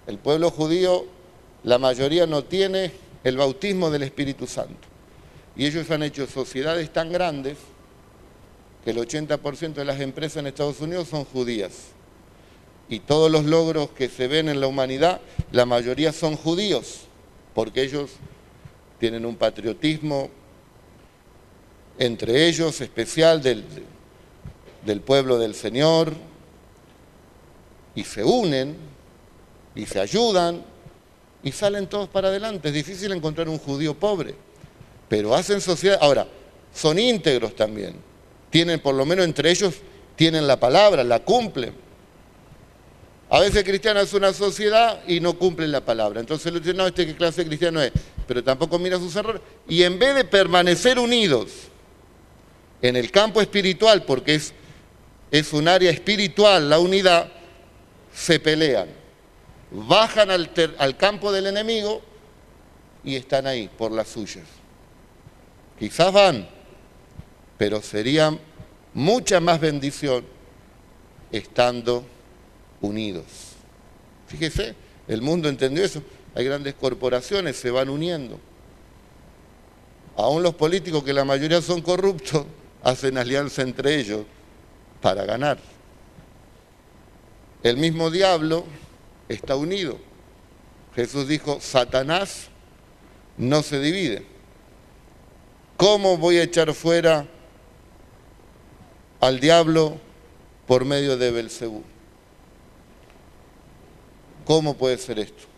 El 0.06 0.18
pueblo 0.18 0.50
judío, 0.50 1.06
la 1.62 1.78
mayoría 1.78 2.26
no 2.26 2.44
tiene 2.44 2.92
el 3.24 3.38
bautismo 3.38 3.88
del 3.88 4.02
Espíritu 4.02 4.46
Santo. 4.46 4.86
Y 5.56 5.64
ellos 5.64 5.90
han 5.90 6.02
hecho 6.02 6.26
sociedades 6.26 6.92
tan 6.92 7.10
grandes 7.10 7.56
que 8.84 8.90
el 8.90 8.98
80% 8.98 9.72
de 9.72 9.84
las 9.86 9.98
empresas 9.98 10.40
en 10.40 10.48
Estados 10.48 10.82
Unidos 10.82 11.08
son 11.08 11.24
judías. 11.24 11.86
Y 12.90 13.00
todos 13.00 13.30
los 13.30 13.46
logros 13.46 13.88
que 13.92 14.10
se 14.10 14.28
ven 14.28 14.50
en 14.50 14.60
la 14.60 14.66
humanidad, 14.66 15.22
la 15.52 15.64
mayoría 15.64 16.12
son 16.12 16.36
judíos, 16.36 17.04
porque 17.54 17.80
ellos 17.80 18.10
tienen 18.98 19.26
un 19.26 19.36
patriotismo 19.36 20.30
entre 21.98 22.46
ellos 22.46 22.80
especial 22.80 23.42
del, 23.42 23.64
pueblo 25.00 25.38
del 25.38 25.54
Señor 25.54 26.12
y 27.94 28.04
se 28.04 28.24
unen 28.24 28.76
y 29.74 29.86
se 29.86 30.00
ayudan 30.00 30.62
y 31.42 31.52
salen 31.52 31.86
todos 31.86 32.08
para 32.08 32.28
adelante. 32.28 32.68
Es 32.68 32.74
difícil 32.74 33.12
encontrar 33.12 33.48
un 33.48 33.58
judío 33.58 33.94
pobre, 33.94 34.34
pero 35.08 35.34
hacen 35.34 35.60
sociedad. 35.60 35.98
Ahora, 36.00 36.26
son 36.74 36.98
íntegros 36.98 37.54
también. 37.54 37.94
Tienen, 38.50 38.80
por 38.80 38.94
lo 38.94 39.04
menos 39.04 39.24
entre 39.24 39.50
ellos, 39.50 39.74
tienen 40.16 40.46
la 40.46 40.58
palabra, 40.58 41.04
la 41.04 41.20
cumplen. 41.20 41.74
A 43.30 43.40
veces 43.40 43.64
cristiano 43.64 44.00
es 44.00 44.12
una 44.12 44.32
sociedad 44.32 45.02
y 45.06 45.20
no 45.20 45.36
cumplen 45.38 45.72
la 45.72 45.84
palabra. 45.84 46.20
Entonces 46.20 46.52
le 46.52 46.60
dicen, 46.60 46.76
no, 46.76 46.86
este 46.86 47.06
qué 47.06 47.16
clase 47.16 47.42
de 47.42 47.48
cristiano 47.48 47.80
es, 47.80 47.92
pero 48.26 48.42
tampoco 48.42 48.78
mira 48.78 48.98
sus 48.98 49.14
errores. 49.16 49.42
Y 49.68 49.82
en 49.82 49.98
vez 49.98 50.14
de 50.14 50.24
permanecer 50.24 50.98
unidos 50.98 51.50
en 52.82 52.96
el 52.96 53.10
campo 53.10 53.40
espiritual, 53.40 54.04
porque 54.04 54.34
es, 54.34 54.52
es 55.30 55.52
un 55.52 55.68
área 55.68 55.90
espiritual 55.90 56.68
la 56.68 56.78
unidad, 56.78 57.30
se 58.14 58.38
pelean. 58.40 58.88
Bajan 59.70 60.30
al, 60.30 60.50
al 60.78 60.96
campo 60.96 61.32
del 61.32 61.46
enemigo 61.46 62.02
y 63.02 63.16
están 63.16 63.46
ahí 63.46 63.68
por 63.68 63.92
las 63.92 64.08
suyas. 64.08 64.44
Quizás 65.78 66.12
van, 66.12 66.48
pero 67.58 67.82
sería 67.82 68.36
mucha 68.92 69.40
más 69.40 69.60
bendición 69.60 70.24
estando 71.32 72.04
unidos. 72.80 73.24
Fíjese, 74.28 74.74
el 75.08 75.20
mundo 75.20 75.48
entendió 75.48 75.84
eso. 75.84 76.02
Hay 76.34 76.44
grandes 76.44 76.74
corporaciones, 76.74 77.56
se 77.56 77.70
van 77.70 77.88
uniendo. 77.88 78.40
Aún 80.16 80.42
los 80.42 80.54
políticos, 80.54 81.04
que 81.04 81.12
la 81.12 81.24
mayoría 81.24 81.62
son 81.62 81.80
corruptos, 81.80 82.46
hacen 82.82 83.18
alianza 83.18 83.62
entre 83.62 83.98
ellos 83.98 84.22
para 85.00 85.24
ganar. 85.24 85.58
El 87.62 87.76
mismo 87.76 88.10
diablo 88.10 88.64
está 89.28 89.56
unido. 89.56 89.98
Jesús 90.94 91.26
dijo, 91.26 91.60
Satanás 91.60 92.48
no 93.36 93.62
se 93.62 93.80
divide. 93.80 94.26
¿Cómo 95.76 96.16
voy 96.16 96.36
a 96.36 96.44
echar 96.44 96.72
fuera 96.74 97.26
al 99.20 99.40
diablo 99.40 99.98
por 100.66 100.84
medio 100.84 101.16
de 101.16 101.30
Belcebú? 101.30 101.82
¿Cómo 104.44 104.76
puede 104.76 104.98
ser 104.98 105.18
esto? 105.18 105.53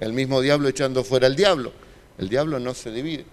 El 0.00 0.12
mismo 0.12 0.40
diablo 0.40 0.68
echando 0.68 1.04
fuera 1.04 1.26
al 1.26 1.36
diablo. 1.36 1.72
El 2.18 2.28
diablo 2.28 2.58
no 2.58 2.74
se 2.74 2.90
divide. 2.90 3.24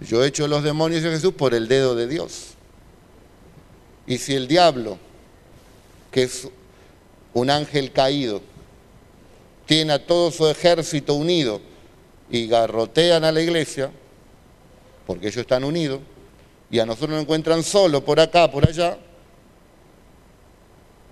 Yo 0.00 0.24
echo 0.24 0.48
los 0.48 0.62
demonios 0.62 1.02
de 1.02 1.10
Jesús 1.10 1.34
por 1.34 1.54
el 1.54 1.68
dedo 1.68 1.94
de 1.94 2.06
Dios. 2.06 2.54
Y 4.06 4.18
si 4.18 4.34
el 4.34 4.48
diablo, 4.48 4.98
que 6.10 6.24
es 6.24 6.48
un 7.34 7.50
ángel 7.50 7.92
caído, 7.92 8.42
tiene 9.66 9.92
a 9.92 10.04
todo 10.04 10.30
su 10.30 10.46
ejército 10.48 11.14
unido 11.14 11.60
y 12.30 12.46
garrotean 12.46 13.24
a 13.24 13.32
la 13.32 13.40
iglesia, 13.40 13.90
porque 15.06 15.28
ellos 15.28 15.38
están 15.38 15.64
unidos, 15.64 16.00
y 16.70 16.78
a 16.78 16.86
nosotros 16.86 17.10
nos 17.10 17.22
encuentran 17.22 17.62
solo 17.62 18.04
por 18.04 18.18
acá, 18.18 18.50
por 18.50 18.66
allá, 18.66 18.98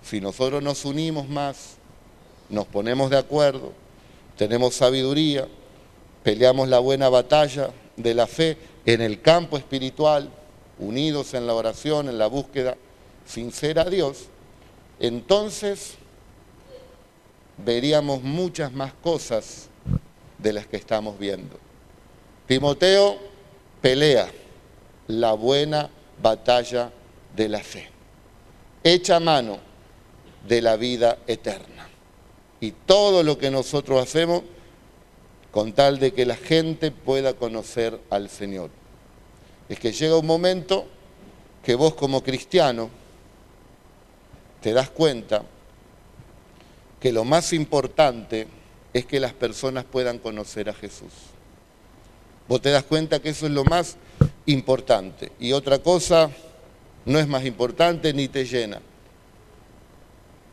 si 0.02 0.20
nosotros 0.20 0.62
nos 0.62 0.84
unimos 0.84 1.28
más, 1.28 1.76
nos 2.48 2.66
ponemos 2.66 3.10
de 3.10 3.18
acuerdo, 3.18 3.72
tenemos 4.40 4.74
sabiduría, 4.74 5.46
peleamos 6.22 6.66
la 6.66 6.78
buena 6.78 7.10
batalla 7.10 7.72
de 7.98 8.14
la 8.14 8.26
fe 8.26 8.56
en 8.86 9.02
el 9.02 9.20
campo 9.20 9.58
espiritual, 9.58 10.30
unidos 10.78 11.34
en 11.34 11.46
la 11.46 11.52
oración, 11.52 12.08
en 12.08 12.16
la 12.16 12.26
búsqueda 12.26 12.74
sincera 13.26 13.82
a 13.82 13.90
Dios, 13.90 14.28
entonces 14.98 15.96
veríamos 17.58 18.22
muchas 18.22 18.72
más 18.72 18.94
cosas 18.94 19.68
de 20.38 20.54
las 20.54 20.66
que 20.66 20.78
estamos 20.78 21.18
viendo. 21.18 21.58
Timoteo 22.46 23.18
pelea 23.82 24.30
la 25.08 25.34
buena 25.34 25.90
batalla 26.22 26.90
de 27.36 27.46
la 27.46 27.60
fe. 27.60 27.90
Echa 28.82 29.20
mano 29.20 29.58
de 30.48 30.62
la 30.62 30.76
vida 30.76 31.18
eterna 31.26 31.89
y 32.60 32.72
todo 32.72 33.22
lo 33.22 33.38
que 33.38 33.50
nosotros 33.50 34.02
hacemos 34.02 34.42
con 35.50 35.72
tal 35.72 35.98
de 35.98 36.12
que 36.12 36.26
la 36.26 36.36
gente 36.36 36.90
pueda 36.90 37.34
conocer 37.34 38.00
al 38.10 38.28
Señor. 38.28 38.70
Es 39.68 39.78
que 39.78 39.92
llega 39.92 40.16
un 40.16 40.26
momento 40.26 40.86
que 41.64 41.74
vos 41.74 41.94
como 41.94 42.22
cristiano 42.22 42.90
te 44.60 44.72
das 44.72 44.90
cuenta 44.90 45.42
que 47.00 47.12
lo 47.12 47.24
más 47.24 47.52
importante 47.52 48.46
es 48.92 49.06
que 49.06 49.20
las 49.20 49.32
personas 49.32 49.84
puedan 49.84 50.18
conocer 50.18 50.68
a 50.68 50.74
Jesús. 50.74 51.12
Vos 52.46 52.60
te 52.60 52.70
das 52.70 52.84
cuenta 52.84 53.20
que 53.20 53.30
eso 53.30 53.46
es 53.46 53.52
lo 53.52 53.64
más 53.64 53.96
importante. 54.46 55.32
Y 55.38 55.52
otra 55.52 55.78
cosa 55.78 56.30
no 57.04 57.18
es 57.18 57.26
más 57.26 57.44
importante 57.44 58.12
ni 58.12 58.28
te 58.28 58.44
llena. 58.44 58.80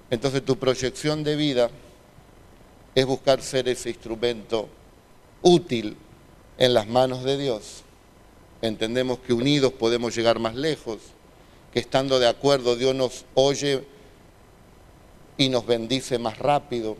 Entonces 0.09 0.45
tu 0.45 0.57
proyección 0.57 1.23
de 1.23 1.35
vida 1.35 1.69
es 2.97 3.05
buscar 3.05 3.43
ser 3.43 3.69
ese 3.69 3.89
instrumento 3.89 4.67
útil 5.43 5.95
en 6.57 6.73
las 6.73 6.87
manos 6.87 7.23
de 7.23 7.37
Dios. 7.37 7.83
Entendemos 8.59 9.19
que 9.19 9.33
unidos 9.33 9.71
podemos 9.73 10.15
llegar 10.15 10.39
más 10.39 10.55
lejos, 10.55 10.97
que 11.71 11.79
estando 11.79 12.17
de 12.17 12.27
acuerdo 12.27 12.75
Dios 12.75 12.95
nos 12.95 13.25
oye 13.35 13.85
y 15.37 15.47
nos 15.49 15.67
bendice 15.67 16.17
más 16.17 16.39
rápido, 16.39 16.97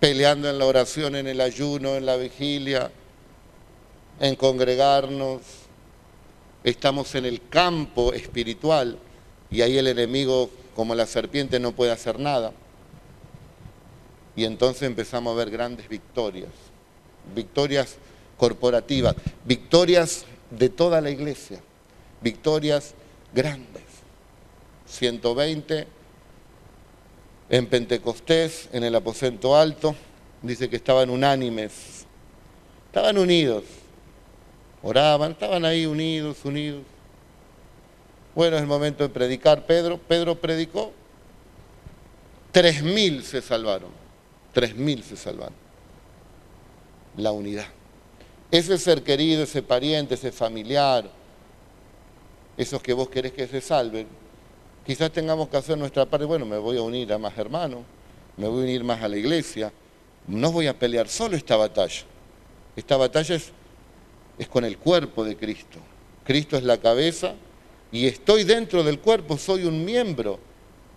peleando 0.00 0.50
en 0.50 0.58
la 0.58 0.66
oración, 0.66 1.14
en 1.14 1.28
el 1.28 1.40
ayuno, 1.40 1.94
en 1.94 2.04
la 2.04 2.16
vigilia, 2.16 2.90
en 4.18 4.34
congregarnos. 4.34 5.40
Estamos 6.64 7.14
en 7.14 7.26
el 7.26 7.48
campo 7.48 8.12
espiritual 8.12 8.98
y 9.52 9.62
ahí 9.62 9.78
el 9.78 9.86
enemigo, 9.86 10.50
como 10.74 10.96
la 10.96 11.06
serpiente, 11.06 11.60
no 11.60 11.70
puede 11.70 11.92
hacer 11.92 12.18
nada. 12.18 12.52
Y 14.36 14.44
entonces 14.44 14.82
empezamos 14.82 15.32
a 15.32 15.36
ver 15.36 15.50
grandes 15.50 15.88
victorias, 15.88 16.50
victorias 17.34 17.96
corporativas, 18.36 19.14
victorias 19.44 20.24
de 20.50 20.68
toda 20.68 21.00
la 21.00 21.10
iglesia, 21.10 21.60
victorias 22.20 22.94
grandes. 23.32 23.82
120 24.86 25.86
en 27.50 27.66
Pentecostés, 27.66 28.68
en 28.72 28.84
el 28.84 28.94
aposento 28.94 29.56
alto, 29.56 29.94
dice 30.42 30.68
que 30.68 30.76
estaban 30.76 31.10
unánimes, 31.10 32.06
estaban 32.86 33.18
unidos, 33.18 33.64
oraban, 34.82 35.32
estaban 35.32 35.64
ahí 35.64 35.86
unidos, 35.86 36.44
unidos. 36.44 36.82
Bueno, 38.34 38.56
es 38.56 38.62
el 38.62 38.68
momento 38.68 39.04
de 39.04 39.10
predicar. 39.10 39.66
Pedro, 39.66 39.98
Pedro 39.98 40.34
predicó, 40.34 40.92
tres 42.50 42.82
mil 42.82 43.22
se 43.22 43.42
salvaron, 43.42 43.90
tres 44.54 44.74
mil 44.74 45.02
se 45.02 45.16
salvaron. 45.16 45.52
La 47.18 47.32
unidad. 47.32 47.66
Ese 48.50 48.78
ser 48.78 49.02
querido, 49.02 49.42
ese 49.42 49.62
pariente, 49.62 50.14
ese 50.14 50.32
familiar, 50.32 51.10
esos 52.56 52.80
que 52.80 52.92
vos 52.92 53.08
querés 53.08 53.32
que 53.32 53.46
se 53.46 53.60
salven, 53.60 54.06
quizás 54.86 55.10
tengamos 55.10 55.48
que 55.48 55.56
hacer 55.56 55.76
nuestra 55.76 56.06
parte, 56.06 56.24
bueno, 56.24 56.46
me 56.46 56.56
voy 56.56 56.78
a 56.78 56.82
unir 56.82 57.12
a 57.12 57.18
más 57.18 57.36
hermanos, 57.36 57.80
me 58.36 58.48
voy 58.48 58.60
a 58.60 58.64
unir 58.64 58.84
más 58.84 59.02
a 59.02 59.08
la 59.08 59.16
iglesia, 59.16 59.72
no 60.26 60.52
voy 60.52 60.68
a 60.68 60.78
pelear 60.78 61.08
solo 61.08 61.36
esta 61.36 61.56
batalla. 61.56 62.02
Esta 62.76 62.96
batalla 62.96 63.34
es, 63.34 63.50
es 64.38 64.48
con 64.48 64.64
el 64.64 64.78
cuerpo 64.78 65.24
de 65.24 65.36
Cristo. 65.36 65.78
Cristo 66.24 66.56
es 66.56 66.62
la 66.62 66.78
cabeza 66.78 67.34
y 67.92 68.06
estoy 68.06 68.44
dentro 68.44 68.82
del 68.82 69.00
cuerpo, 69.00 69.36
soy 69.36 69.64
un 69.64 69.84
miembro. 69.84 70.38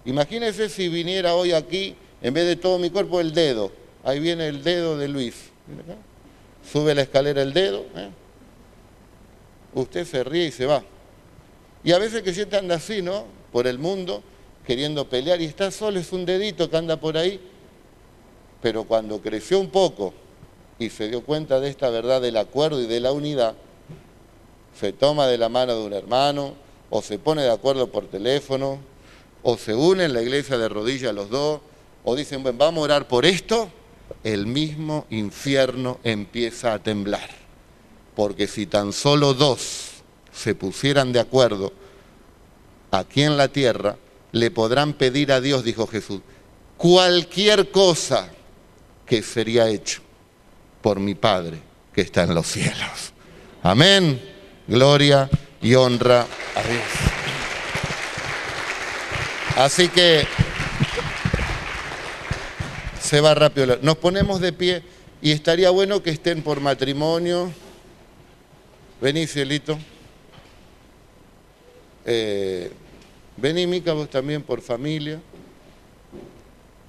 Imagínense 0.05 0.69
si 0.69 0.87
viniera 0.89 1.35
hoy 1.35 1.51
aquí, 1.51 1.95
en 2.21 2.33
vez 2.33 2.45
de 2.45 2.55
todo 2.55 2.79
mi 2.79 2.89
cuerpo, 2.89 3.19
el 3.19 3.33
dedo. 3.33 3.71
Ahí 4.03 4.19
viene 4.19 4.47
el 4.47 4.63
dedo 4.63 4.97
de 4.97 5.07
Luis. 5.07 5.35
Sube 6.71 6.95
la 6.95 7.01
escalera 7.03 7.41
el 7.41 7.53
dedo. 7.53 7.85
¿eh? 7.95 8.09
Usted 9.73 10.05
se 10.05 10.23
ríe 10.23 10.47
y 10.47 10.51
se 10.51 10.65
va. 10.65 10.83
Y 11.83 11.91
a 11.91 11.99
veces 11.99 12.23
que 12.23 12.33
siente 12.33 12.57
anda 12.57 12.75
así, 12.75 13.01
¿no? 13.01 13.25
Por 13.51 13.67
el 13.67 13.79
mundo, 13.79 14.23
queriendo 14.65 15.07
pelear 15.07 15.41
y 15.41 15.45
está 15.45 15.71
solo, 15.71 15.99
es 15.99 16.11
un 16.11 16.25
dedito 16.25 16.69
que 16.69 16.77
anda 16.77 16.97
por 16.97 17.17
ahí. 17.17 17.39
Pero 18.61 18.83
cuando 18.85 19.21
creció 19.21 19.59
un 19.59 19.69
poco 19.69 20.13
y 20.79 20.89
se 20.89 21.07
dio 21.07 21.23
cuenta 21.23 21.59
de 21.59 21.69
esta 21.69 21.89
verdad 21.89 22.21
del 22.21 22.37
acuerdo 22.37 22.81
y 22.81 22.87
de 22.87 22.99
la 22.99 23.11
unidad, 23.11 23.55
se 24.79 24.93
toma 24.93 25.27
de 25.27 25.37
la 25.37 25.49
mano 25.49 25.75
de 25.75 25.85
un 25.85 25.93
hermano, 25.93 26.53
o 26.89 27.01
se 27.01 27.19
pone 27.19 27.41
de 27.41 27.51
acuerdo 27.51 27.91
por 27.91 28.07
teléfono, 28.07 28.79
o 29.43 29.57
se 29.57 29.73
unen 29.73 30.07
en 30.07 30.13
la 30.13 30.21
iglesia 30.21 30.57
de 30.57 30.69
rodillas 30.69 31.13
los 31.13 31.29
dos, 31.29 31.61
o 32.09 32.15
dicen, 32.15 32.41
bueno, 32.41 32.57
vamos 32.57 32.79
a 32.79 32.83
orar 32.85 33.07
por 33.09 33.25
esto, 33.25 33.69
el 34.23 34.47
mismo 34.47 35.05
infierno 35.09 35.99
empieza 36.05 36.71
a 36.71 36.79
temblar. 36.79 37.29
Porque 38.15 38.47
si 38.47 38.65
tan 38.65 38.93
solo 38.93 39.33
dos 39.33 39.89
se 40.31 40.55
pusieran 40.55 41.11
de 41.11 41.19
acuerdo 41.19 41.73
aquí 42.91 43.23
en 43.23 43.35
la 43.35 43.49
tierra, 43.49 43.97
le 44.31 44.51
podrán 44.51 44.93
pedir 44.93 45.33
a 45.33 45.41
Dios, 45.41 45.65
dijo 45.65 45.85
Jesús, 45.85 46.21
cualquier 46.77 47.71
cosa 47.71 48.29
que 49.05 49.21
sería 49.21 49.67
hecho 49.67 49.99
por 50.81 51.01
mi 51.01 51.13
Padre 51.13 51.59
que 51.93 51.99
está 51.99 52.23
en 52.23 52.33
los 52.33 52.47
cielos. 52.47 53.11
Amén. 53.63 54.21
Gloria 54.65 55.29
y 55.61 55.75
honra 55.75 56.21
a 56.55 56.63
Dios. 56.63 56.83
Así 59.57 59.89
que 59.89 60.25
se 63.07 63.21
va 63.21 63.33
rápido. 63.33 63.79
Nos 63.81 63.97
ponemos 63.97 64.41
de 64.41 64.51
pie 64.51 64.83
y 65.21 65.31
estaría 65.31 65.69
bueno 65.69 66.03
que 66.03 66.09
estén 66.09 66.43
por 66.43 66.59
matrimonio. 66.59 67.53
Vení, 68.99 69.25
cielito. 69.27 69.79
Eh, 72.05 72.69
vení, 73.37 73.65
Mica, 73.65 73.93
vos 73.93 74.09
también 74.09 74.43
por 74.43 74.61
familia. 74.61 75.21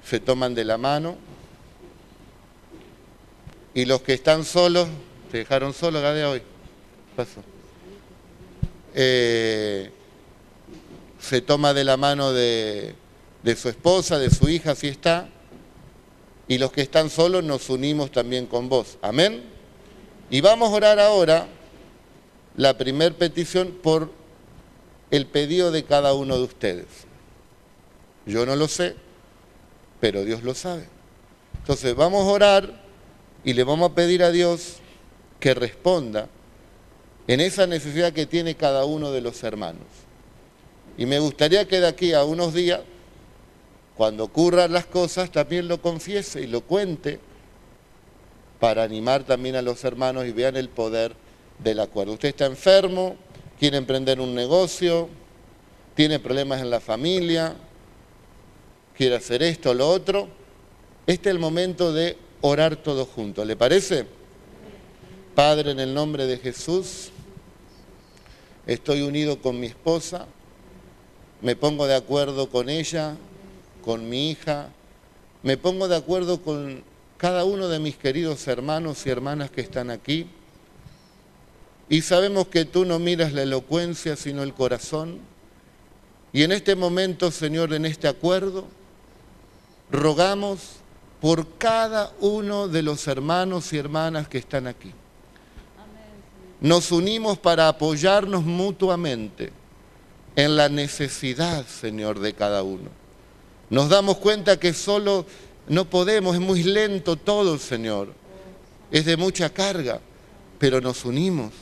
Se 0.05 0.19
toman 0.19 0.57
de 0.57 0.65
la 0.65 0.77
mano. 0.77 1.17
Y 3.73 3.85
los 3.85 4.03
que 4.03 4.15
están 4.15 4.45
solos, 4.45 4.89
te 5.31 5.39
dejaron 5.39 5.73
solo, 5.73 6.01
de 6.01 6.25
hoy. 6.25 6.43
Paso. 7.15 7.45
Eh, 8.93 9.93
se 11.21 11.41
toma 11.43 11.73
de 11.73 11.85
la 11.85 11.97
mano 11.97 12.33
de 12.33 12.97
su 13.57 13.69
esposa, 13.69 14.19
de 14.19 14.31
su 14.31 14.49
hija, 14.49 14.75
si 14.75 14.89
está. 14.89 15.29
Y 16.49 16.59
los 16.59 16.73
que 16.73 16.81
están 16.81 17.11
solos 17.11 17.45
nos 17.45 17.69
unimos 17.69 18.11
también 18.11 18.47
con 18.47 18.69
vos. 18.69 18.99
Amén. 19.03 19.45
Y 20.31 20.41
vamos 20.41 20.71
a 20.71 20.77
orar 20.77 20.99
ahora 20.99 21.47
la 22.57 22.77
primer 22.77 23.15
petición 23.15 23.79
por 23.83 24.11
el 25.11 25.27
pedido 25.27 25.71
de 25.71 25.85
cada 25.85 26.15
uno 26.15 26.37
de 26.37 26.43
ustedes. 26.45 26.87
Yo 28.27 28.45
no 28.45 28.57
lo 28.57 28.67
sé, 28.69 28.97
pero 30.01 30.25
Dios 30.25 30.43
lo 30.43 30.55
sabe. 30.55 30.89
Entonces 31.59 31.95
vamos 31.95 32.27
a 32.27 32.31
orar 32.31 32.83
y 33.45 33.53
le 33.53 33.65
vamos 33.65 33.91
a 33.91 33.95
pedir 33.95 34.23
a 34.23 34.31
Dios 34.31 34.77
que 35.41 35.55
responda 35.55 36.29
en 37.27 37.41
esa 37.41 37.67
necesidad 37.67 38.13
que 38.13 38.27
tiene 38.27 38.55
cada 38.55 38.85
uno 38.85 39.13
de 39.13 39.21
los 39.21 39.43
hermanos. 39.45 39.87
Y 40.97 41.07
me 41.07 41.21
gustaría 41.21 41.69
que 41.69 41.81
de 41.81 41.87
aquí 41.87 42.13
a 42.13 42.25
unos 42.25 42.55
días, 42.55 42.81
cuando 43.99 44.23
ocurran 44.23 44.73
las 44.73 44.87
cosas, 44.87 45.33
también 45.33 45.67
lo 45.67 45.83
confiese 45.83 46.41
y 46.41 46.47
lo 46.47 46.61
cuente 46.61 47.19
para 48.61 48.85
animar 48.85 49.25
también 49.25 49.57
a 49.57 49.63
los 49.63 49.83
hermanos 49.83 50.25
y 50.25 50.31
vean 50.31 50.57
el 50.57 50.69
poder 50.69 51.17
del 51.59 51.81
acuerdo. 51.81 52.13
Usted 52.13 52.29
está 52.29 52.47
enfermo, 52.47 53.17
quiere 53.59 53.77
emprender 53.77 54.21
un 54.21 54.37
negocio, 54.37 55.09
tiene 55.97 56.21
problemas 56.21 56.61
en 56.61 56.71
la 56.71 56.79
familia, 56.79 57.57
quiere 58.97 59.17
hacer 59.17 59.43
esto 59.43 59.71
o 59.71 59.75
lo 59.75 59.89
otro, 59.91 60.29
este 61.09 61.31
es 61.31 61.35
el 61.35 61.41
momento 61.41 61.93
de 61.93 62.17
orar 62.41 62.77
todos 62.77 63.09
juntos. 63.09 63.45
¿Le 63.49 63.57
parece? 63.57 64.07
Padre, 65.35 65.73
en 65.73 65.81
el 65.81 65.93
nombre 65.93 66.27
de 66.27 66.37
Jesús, 66.39 67.11
estoy 68.65 69.03
unido 69.03 69.43
con 69.43 69.59
mi 69.59 69.67
esposa, 69.67 70.27
me 71.43 71.57
pongo 71.57 71.89
de 71.89 71.97
acuerdo 71.97 72.49
con 72.49 72.69
ella, 72.69 73.17
con 73.89 74.07
mi 74.07 74.33
hija, 74.33 74.69
me 75.43 75.57
pongo 75.57 75.89
de 75.89 75.97
acuerdo 75.97 76.43
con 76.43 76.83
cada 77.17 77.47
uno 77.47 77.69
de 77.69 77.79
mis 77.79 77.97
queridos 77.97 78.47
hermanos 78.47 79.07
y 79.07 79.09
hermanas 79.09 79.51
que 79.51 79.63
están 79.63 79.89
aquí 79.89 80.27
y 81.89 82.03
sabemos 82.03 82.49
que 82.49 82.67
tú 82.67 82.85
no 82.85 82.99
miras 82.99 83.33
la 83.33 83.45
elocuencia, 83.45 84.15
sino 84.15 84.43
el 84.43 84.53
corazón. 84.53 85.21
Y 86.35 86.43
en 86.43 86.53
este 86.53 86.77
momento, 86.77 87.31
Señor, 87.31 87.73
en 87.73 87.87
este 87.87 88.09
acuerdo, 88.09 88.67
rogamos 89.91 90.61
por 91.23 91.57
cada 91.57 92.13
uno 92.21 92.69
de 92.69 92.83
los 92.83 93.07
hermanos 93.09 93.73
y 93.73 93.79
hermanas 93.79 94.29
que 94.29 94.37
están 94.37 94.67
aquí. 94.67 94.93
Nos 96.61 96.93
unimos 96.93 97.39
para 97.39 97.69
apoyarnos 97.69 98.45
mutuamente 98.45 99.51
en 100.37 100.59
la 100.59 100.69
necesidad, 100.69 101.67
Señor, 101.67 102.19
de 102.19 102.35
cada 102.35 102.63
uno. 102.63 102.98
Nos 103.71 103.89
damos 103.89 104.19
cuenta 104.19 104.59
que 104.59 104.73
solo 104.73 105.27
no 105.69 105.85
podemos, 105.85 106.35
es 106.35 106.41
muy 106.41 106.63
lento 106.63 107.17
todo, 107.17 107.59
Señor. 107.59 108.13
Es 108.91 109.05
de 109.05 109.17
mucha 109.17 109.51
carga, 109.51 110.01
pero 110.59 110.81
nos 110.81 111.05
unimos 111.05 111.53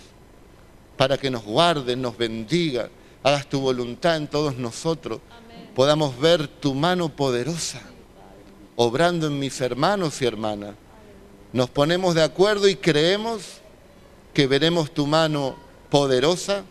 para 0.97 1.19
que 1.19 1.31
nos 1.31 1.45
guarde, 1.45 1.97
nos 1.97 2.17
bendiga, 2.17 2.89
hagas 3.23 3.49
tu 3.49 3.61
voluntad 3.61 4.17
en 4.17 4.29
todos 4.29 4.57
nosotros, 4.57 5.21
podamos 5.75 6.19
ver 6.19 6.49
tu 6.49 6.75
mano 6.75 7.09
poderosa, 7.09 7.83
obrando 8.77 9.27
en 9.27 9.39
mis 9.39 9.61
hermanos 9.61 10.23
y 10.23 10.27
hermanas. 10.27 10.75
Nos 11.53 11.69
ponemos 11.71 12.15
de 12.15 12.23
acuerdo 12.23 12.69
y 12.69 12.77
creemos 12.77 13.61
que 14.33 14.47
veremos 14.47 14.93
tu 14.93 15.07
mano 15.07 15.57
poderosa 15.91 16.65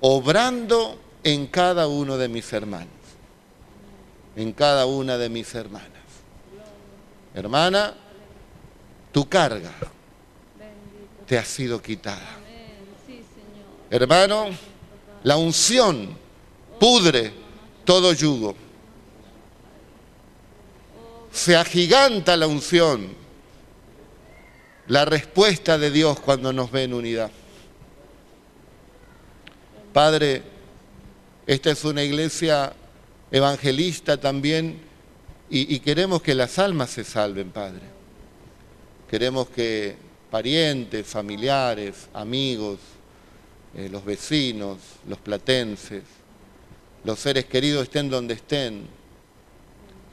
obrando 0.00 0.98
en 1.22 1.46
cada 1.46 1.88
uno 1.88 2.18
de 2.18 2.28
mis 2.28 2.52
hermanos, 2.52 2.93
en 4.36 4.52
cada 4.52 4.86
una 4.86 5.16
de 5.16 5.28
mis 5.28 5.54
hermanas. 5.54 5.90
Hermana, 7.34 7.94
tu 9.12 9.28
carga 9.28 9.72
te 11.26 11.38
ha 11.38 11.44
sido 11.44 11.80
quitada. 11.80 12.38
Hermano, 13.90 14.46
la 15.22 15.36
unción 15.36 16.16
pudre 16.78 17.32
todo 17.84 18.12
yugo. 18.12 18.54
Se 21.32 21.56
agiganta 21.56 22.36
la 22.36 22.46
unción, 22.46 23.08
la 24.86 25.04
respuesta 25.04 25.78
de 25.78 25.90
Dios 25.90 26.20
cuando 26.20 26.52
nos 26.52 26.70
ve 26.70 26.84
en 26.84 26.94
unidad. 26.94 27.30
Padre, 29.92 30.42
esta 31.46 31.70
es 31.70 31.84
una 31.84 32.02
iglesia 32.02 32.72
evangelista 33.34 34.16
también 34.16 34.78
y, 35.50 35.80
queremos 35.80 36.22
que 36.22 36.36
las 36.36 36.58
almas 36.58 36.90
se 36.90 37.02
salven, 37.02 37.50
Padre. 37.50 37.82
Queremos 39.10 39.48
que 39.48 39.96
parientes, 40.30 41.06
familiares, 41.06 42.08
amigos, 42.14 42.78
eh, 43.76 43.88
los 43.90 44.04
vecinos, 44.04 44.78
los 45.08 45.18
platenses, 45.18 46.02
los 47.02 47.18
seres 47.18 47.46
queridos 47.46 47.84
estén 47.84 48.08
donde 48.08 48.34
estén. 48.34 48.86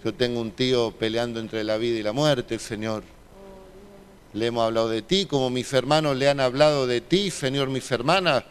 Yo 0.04 0.14
tengo 0.16 0.42
un 0.42 0.52
tío 0.52 0.92
peleando 0.92 1.40
entre 1.40 1.64
la 1.64 1.78
vida 1.78 2.00
y 2.00 2.04
la 2.04 2.14
muerte, 2.14 2.58
Señor. 2.58 3.04
Le 4.34 4.48
hemos 4.48 4.66
hablado 4.66 4.90
de 4.90 5.04
ti, 5.04 5.28
como 5.28 5.52
mis 5.52 5.72
hermanos 5.74 6.18
le 6.18 6.28
han 6.28 6.40
hablado 6.40 6.88
de 6.88 7.02
ti, 7.02 7.30
Señor, 7.30 7.70
mis 7.70 7.90
hermanas, 7.92 8.44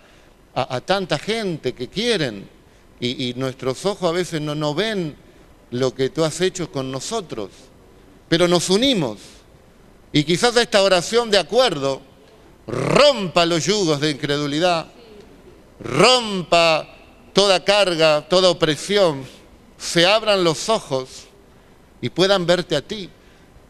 a, 0.54 0.80
tanta 0.80 1.18
gente 1.18 1.72
que 1.72 1.88
quieren. 1.88 2.59
Y, 3.02 3.32
nuestros 3.34 3.86
ojos 3.86 4.10
a 4.10 4.12
veces 4.12 4.42
no, 4.42 4.54
no 4.54 4.74
ven 4.74 5.16
lo 5.70 5.94
que 5.94 6.10
tú 6.10 6.22
has 6.22 6.40
hecho 6.42 6.70
con 6.70 6.90
nosotros. 6.90 7.50
Pero 8.28 8.46
nos 8.46 8.68
unimos. 8.68 9.18
Y 10.12 10.24
quizás 10.24 10.54
esta 10.56 10.82
oración 10.82 11.30
de 11.30 11.38
acuerdo 11.38 12.02
rompa 12.66 13.46
los 13.46 13.64
yugos 13.64 14.00
de 14.00 14.10
incredulidad, 14.10 14.86
rompa 15.80 16.94
toda 17.32 17.64
carga, 17.64 18.28
toda 18.28 18.50
opresión, 18.50 19.24
se 19.78 20.06
abran 20.06 20.44
los 20.44 20.68
ojos 20.68 21.26
y 22.00 22.10
puedan 22.10 22.44
verte 22.46 22.76
a 22.76 22.82
ti. 22.82 23.08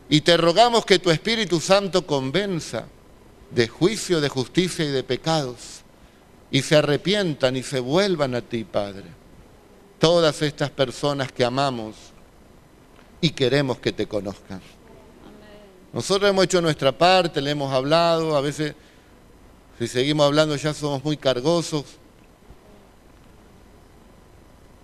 Y 0.08 0.22
te 0.22 0.36
rogamos 0.36 0.84
que 0.84 0.98
tu 0.98 1.10
Espíritu 1.10 1.60
Santo 1.60 2.04
convenza 2.04 2.86
de 3.50 3.68
juicio, 3.68 4.20
de 4.20 4.28
justicia 4.28 4.84
y 4.84 4.88
de 4.88 5.04
pecados, 5.04 5.82
y 6.50 6.62
se 6.62 6.76
arrepientan 6.76 7.56
y 7.56 7.62
se 7.62 7.78
vuelvan 7.78 8.34
a 8.34 8.40
ti, 8.40 8.64
Padre. 8.64 9.19
Todas 10.00 10.42
estas 10.42 10.70
personas 10.70 11.30
que 11.30 11.44
amamos 11.44 11.94
y 13.20 13.30
queremos 13.30 13.78
que 13.78 13.92
te 13.92 14.08
conozcan. 14.08 14.60
Nosotros 15.92 16.30
hemos 16.30 16.44
hecho 16.44 16.60
nuestra 16.60 16.90
parte, 16.90 17.40
le 17.40 17.50
hemos 17.50 17.72
hablado, 17.72 18.36
a 18.36 18.40
veces 18.40 18.74
si 19.78 19.86
seguimos 19.88 20.26
hablando 20.26 20.56
ya 20.56 20.74
somos 20.74 21.04
muy 21.04 21.16
cargosos, 21.16 21.84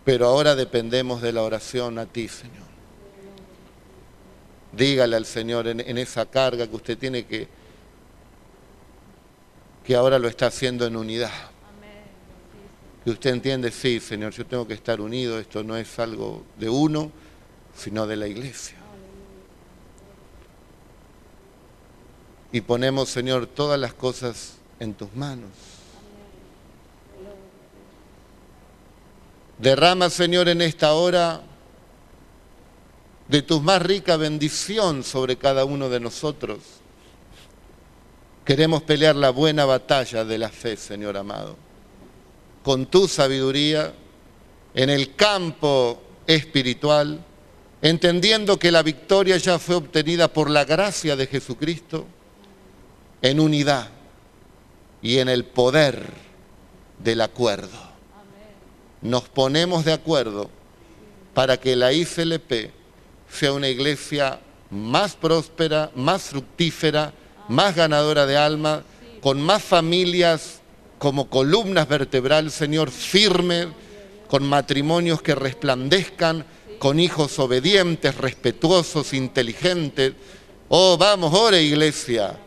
pero 0.04 0.26
ahora 0.26 0.54
dependemos 0.54 1.20
de 1.20 1.32
la 1.32 1.42
oración 1.42 1.98
a 1.98 2.06
ti, 2.06 2.28
Señor. 2.28 2.66
Dígale 4.72 5.16
al 5.16 5.26
Señor 5.26 5.66
en, 5.68 5.98
esa 5.98 6.26
carga 6.26 6.66
que 6.66 6.76
usted 6.76 6.98
tiene 6.98 7.24
que, 7.26 7.48
que 9.84 9.96
ahora 9.96 10.18
lo 10.18 10.28
está 10.28 10.46
haciendo 10.46 10.86
en 10.86 10.96
unidad. 10.96 11.32
Que 13.06 13.12
usted 13.12 13.30
entiende, 13.30 13.70
sí, 13.70 14.00
Señor, 14.00 14.32
yo 14.32 14.44
tengo 14.44 14.66
que 14.66 14.74
estar 14.74 15.00
unido, 15.00 15.38
esto 15.38 15.62
no 15.62 15.76
es 15.76 15.96
algo 16.00 16.42
de 16.58 16.68
uno, 16.68 17.12
sino 17.72 18.04
de 18.04 18.16
la 18.16 18.26
iglesia. 18.26 18.78
Y 22.50 22.62
ponemos, 22.62 23.08
Señor, 23.08 23.46
todas 23.46 23.78
las 23.78 23.94
cosas 23.94 24.54
en 24.80 24.94
tus 24.94 25.14
manos. 25.14 25.50
Derrama, 29.58 30.10
Señor, 30.10 30.48
en 30.48 30.60
esta 30.60 30.94
hora 30.94 31.42
de 33.28 33.40
tu 33.42 33.60
más 33.60 33.82
rica 33.82 34.16
bendición 34.16 35.04
sobre 35.04 35.36
cada 35.36 35.64
uno 35.64 35.88
de 35.88 36.00
nosotros. 36.00 36.58
Queremos 38.44 38.82
pelear 38.82 39.14
la 39.14 39.30
buena 39.30 39.64
batalla 39.64 40.24
de 40.24 40.38
la 40.38 40.48
fe, 40.48 40.76
Señor 40.76 41.16
amado, 41.16 41.65
con 42.66 42.86
tu 42.86 43.06
sabiduría 43.06 43.94
en 44.74 44.90
el 44.90 45.14
campo 45.14 46.02
espiritual, 46.26 47.24
entendiendo 47.80 48.58
que 48.58 48.72
la 48.72 48.82
victoria 48.82 49.36
ya 49.36 49.60
fue 49.60 49.76
obtenida 49.76 50.26
por 50.26 50.50
la 50.50 50.64
gracia 50.64 51.14
de 51.14 51.28
Jesucristo 51.28 52.08
en 53.22 53.38
unidad 53.38 53.88
y 55.00 55.18
en 55.18 55.28
el 55.28 55.44
poder 55.44 56.12
del 56.98 57.20
acuerdo. 57.20 57.78
Nos 59.00 59.28
ponemos 59.28 59.84
de 59.84 59.92
acuerdo 59.92 60.50
para 61.34 61.60
que 61.60 61.76
la 61.76 61.92
ICLP 61.92 62.72
sea 63.30 63.52
una 63.52 63.68
iglesia 63.68 64.40
más 64.70 65.14
próspera, 65.14 65.92
más 65.94 66.22
fructífera, 66.22 67.12
más 67.46 67.76
ganadora 67.76 68.26
de 68.26 68.36
alma, 68.36 68.82
con 69.20 69.40
más 69.40 69.62
familias 69.62 70.62
como 70.98 71.28
columnas 71.28 71.88
vertebrales, 71.88 72.54
Señor, 72.54 72.90
firme, 72.90 73.68
con 74.28 74.46
matrimonios 74.46 75.22
que 75.22 75.34
resplandezcan, 75.34 76.44
con 76.78 77.00
hijos 77.00 77.38
obedientes, 77.38 78.16
respetuosos, 78.16 79.12
inteligentes. 79.12 80.14
Oh, 80.68 80.96
vamos, 80.96 81.32
ore 81.34 81.62
iglesia. 81.62 82.38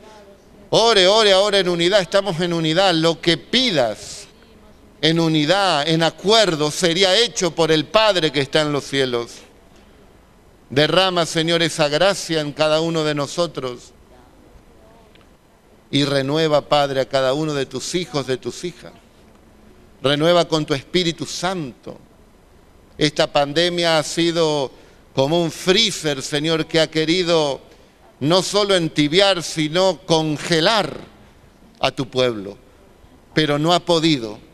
Ore, 0.72 1.08
ore 1.08 1.32
ahora 1.32 1.60
en 1.60 1.70
unidad, 1.70 2.02
estamos 2.02 2.40
en 2.42 2.54
unidad. 2.54 2.94
Lo 2.94 3.22
que 3.22 3.38
pidas 3.38 4.28
en 5.02 5.20
unidad, 5.20 5.88
en 5.88 6.04
acuerdo, 6.04 6.70
sería 6.72 7.18
hecho 7.18 7.52
por 7.52 7.72
el 7.72 7.86
Padre 7.86 8.32
que 8.32 8.42
está 8.42 8.62
en 8.62 8.72
los 8.72 8.84
cielos. 8.84 9.32
Derrama, 10.70 11.26
Señor, 11.26 11.64
esa 11.64 11.88
gracia 11.88 12.42
en 12.42 12.52
cada 12.52 12.82
uno 12.82 13.04
de 13.04 13.16
nosotros 13.16 13.94
y 15.92 16.06
renueva, 16.06 16.68
Padre, 16.68 17.02
a 17.02 17.10
cada 17.10 17.34
uno 17.34 17.54
de 17.54 17.66
tus 17.66 17.96
hijos, 17.96 18.28
de 18.28 18.38
tus 18.38 18.64
hijas. 18.64 18.94
Renueva 20.02 20.48
con 20.48 20.66
tu 20.66 20.74
Espíritu 20.74 21.26
Santo. 21.26 21.98
Esta 22.98 23.32
pandemia 23.32 23.98
ha 23.98 24.04
sido 24.04 24.72
como 25.14 25.42
un 25.42 25.52
freezer, 25.52 26.22
Señor, 26.22 26.68
que 26.68 26.80
ha 26.80 26.90
querido 26.90 27.62
no 28.20 28.44
solo 28.44 28.76
entibiar, 28.76 29.42
sino 29.44 30.00
congelar 30.06 30.98
a 31.80 31.92
tu 31.92 32.10
pueblo, 32.10 32.58
pero 33.34 33.58
no 33.58 33.74
ha 33.74 33.80
podido 33.80 34.50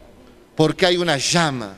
porque 0.56 0.86
hay 0.86 0.98
una 0.98 1.18
llama, 1.18 1.76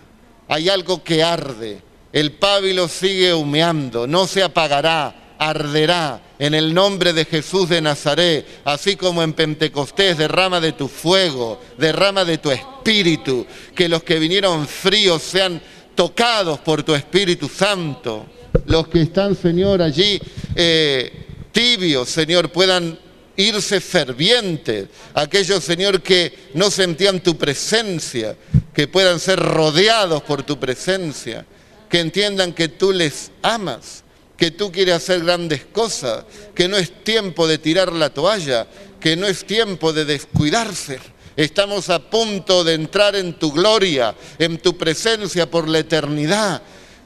hay 0.48 0.70
algo 0.70 1.04
que 1.04 1.24
arde. 1.24 1.82
El 2.14 2.34
pábilo 2.34 2.88
sigue 2.88 3.34
humeando, 3.34 4.08
no 4.08 4.28
se 4.28 4.44
apagará, 4.44 5.36
arderá 5.38 6.22
en 6.40 6.54
el 6.54 6.74
nombre 6.74 7.14
de 7.14 7.26
Jesús 7.26 7.70
de 7.70 7.82
Nazaret, 7.82 8.46
así 8.66 8.96
como 8.96 9.24
en 9.24 9.34
Pentecostés, 9.34 10.18
derrama 10.18 10.60
de 10.60 10.74
tu 10.74 10.88
fuego, 10.88 11.60
derrama 11.78 12.24
de 12.26 12.38
tu 12.38 12.52
espíritu, 12.52 13.46
que 13.76 13.90
los 13.90 14.04
que 14.04 14.20
vinieron 14.20 14.68
fríos 14.68 15.24
sean 15.24 15.62
tocados 15.96 16.60
por 16.60 16.84
tu 16.84 16.94
Espíritu 16.94 17.50
Santo. 17.50 18.28
Los 18.66 18.88
que 18.88 19.02
están, 19.02 19.36
Señor, 19.36 19.82
allí 19.82 20.20
eh, 20.56 21.26
tibios, 21.52 22.10
Señor, 22.10 22.52
puedan 22.52 23.00
irse 23.36 23.80
fervientes, 23.80 24.88
aquellos, 25.14 25.64
Señor, 25.64 26.02
que 26.02 26.50
no 26.54 26.70
sentían 26.72 27.20
tu 27.20 27.38
presencia, 27.38 28.36
que 28.74 28.88
puedan 28.88 29.20
ser 29.20 29.40
rodeados 29.40 30.24
por 30.24 30.44
tu 30.44 30.60
presencia, 30.60 31.46
que 31.90 32.00
entiendan 32.00 32.54
que 32.54 32.68
tú 32.68 32.92
les 32.92 33.32
amas, 33.42 34.04
que 34.38 34.52
tú 34.52 34.72
quieres 34.72 34.96
hacer 34.96 35.24
grandes 35.24 35.66
cosas, 35.66 36.24
que 36.54 36.68
no 36.68 36.78
es 36.78 37.04
tiempo 37.04 37.48
de 37.48 37.58
tirar 37.58 37.92
la 37.92 38.12
toalla, 38.12 38.68
que 39.00 39.16
no 39.16 39.26
es 39.26 39.46
tiempo 39.46 39.92
de 39.92 40.06
descuidarse. 40.06 41.00
Estamos 41.36 41.90
a 41.90 42.00
punto 42.00 42.64
de 42.64 42.76
entrar 42.76 43.16
en 43.16 43.34
tu 43.34 43.52
gloria, 43.52 44.16
en 44.38 44.60
tu 44.60 44.78
presencia 44.78 45.50
por 45.50 45.68
la 45.68 45.80
eternidad. 45.80 46.62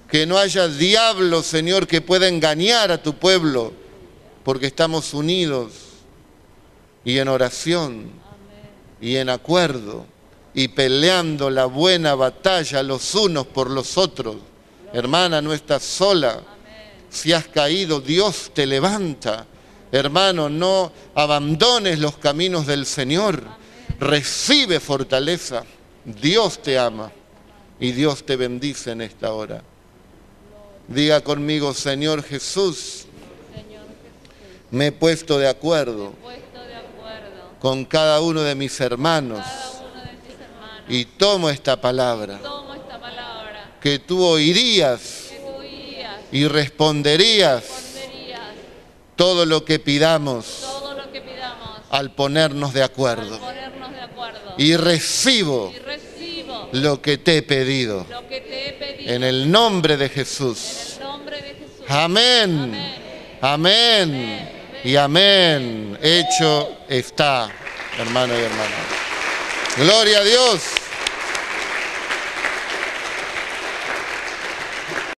Que 0.09 0.25
no 0.25 0.37
haya 0.37 0.67
diablo, 0.67 1.41
Señor, 1.41 1.87
que 1.87 2.01
pueda 2.01 2.27
engañar 2.27 2.91
a 2.91 3.01
tu 3.01 3.13
pueblo, 3.15 3.71
porque 4.43 4.67
estamos 4.67 5.13
unidos 5.13 5.71
y 7.05 7.17
en 7.17 7.29
oración 7.29 8.11
y 8.99 9.15
en 9.15 9.29
acuerdo 9.29 10.05
y 10.53 10.67
peleando 10.67 11.49
la 11.49 11.65
buena 11.65 12.13
batalla 12.15 12.83
los 12.83 13.15
unos 13.15 13.47
por 13.47 13.69
los 13.69 13.97
otros. 13.97 14.35
Hermana, 14.93 15.41
no 15.41 15.53
estás 15.53 15.83
sola. 15.83 16.41
Si 17.11 17.33
has 17.33 17.47
caído, 17.47 17.99
Dios 17.99 18.51
te 18.53 18.65
levanta. 18.65 19.45
Hermano, 19.91 20.49
no 20.49 20.91
abandones 21.13 21.99
los 21.99 22.17
caminos 22.17 22.65
del 22.65 22.85
Señor. 22.85 23.43
Recibe 23.99 24.79
fortaleza. 24.79 25.65
Dios 26.05 26.61
te 26.61 26.79
ama 26.79 27.11
y 27.79 27.91
Dios 27.91 28.25
te 28.25 28.37
bendice 28.37 28.91
en 28.91 29.01
esta 29.01 29.33
hora. 29.33 29.61
Diga 30.87 31.21
conmigo, 31.21 31.73
Señor 31.73 32.23
Jesús, 32.23 33.05
me 34.71 34.87
he 34.87 34.91
puesto 34.91 35.37
de 35.37 35.47
acuerdo 35.47 36.13
con 37.59 37.85
cada 37.85 38.21
uno 38.21 38.41
de 38.41 38.55
mis 38.55 38.79
hermanos 38.79 39.45
y 40.87 41.05
tomo 41.05 41.49
esta 41.49 41.79
palabra 41.79 42.39
que 43.79 43.99
tú 43.99 44.23
oirías 44.23 45.20
y 46.31 46.47
responderías 46.47 47.63
todo 49.15 49.45
lo 49.45 49.65
que 49.65 49.79
pidamos 49.79 50.65
al 51.89 52.11
ponernos 52.11 52.73
de 52.73 52.83
acuerdo. 52.83 53.39
Y 54.57 54.75
recibo 54.75 55.73
lo 56.71 57.01
que 57.01 57.17
te 57.17 57.37
he 57.37 57.41
pedido. 57.41 58.05
En 58.99 59.23
el 59.23 59.51
nombre 59.51 59.97
de 59.97 60.09
Jesús. 60.09 60.97
Amén. 61.87 62.73
Amén. 63.41 64.49
Y 64.83 64.95
amén. 64.95 65.97
Hecho 66.01 66.77
está, 66.87 67.49
hermano 67.99 68.33
y 68.33 68.41
hermana. 68.41 68.75
Gloria 69.77 70.19
a 70.19 70.23
Dios. 70.23 70.61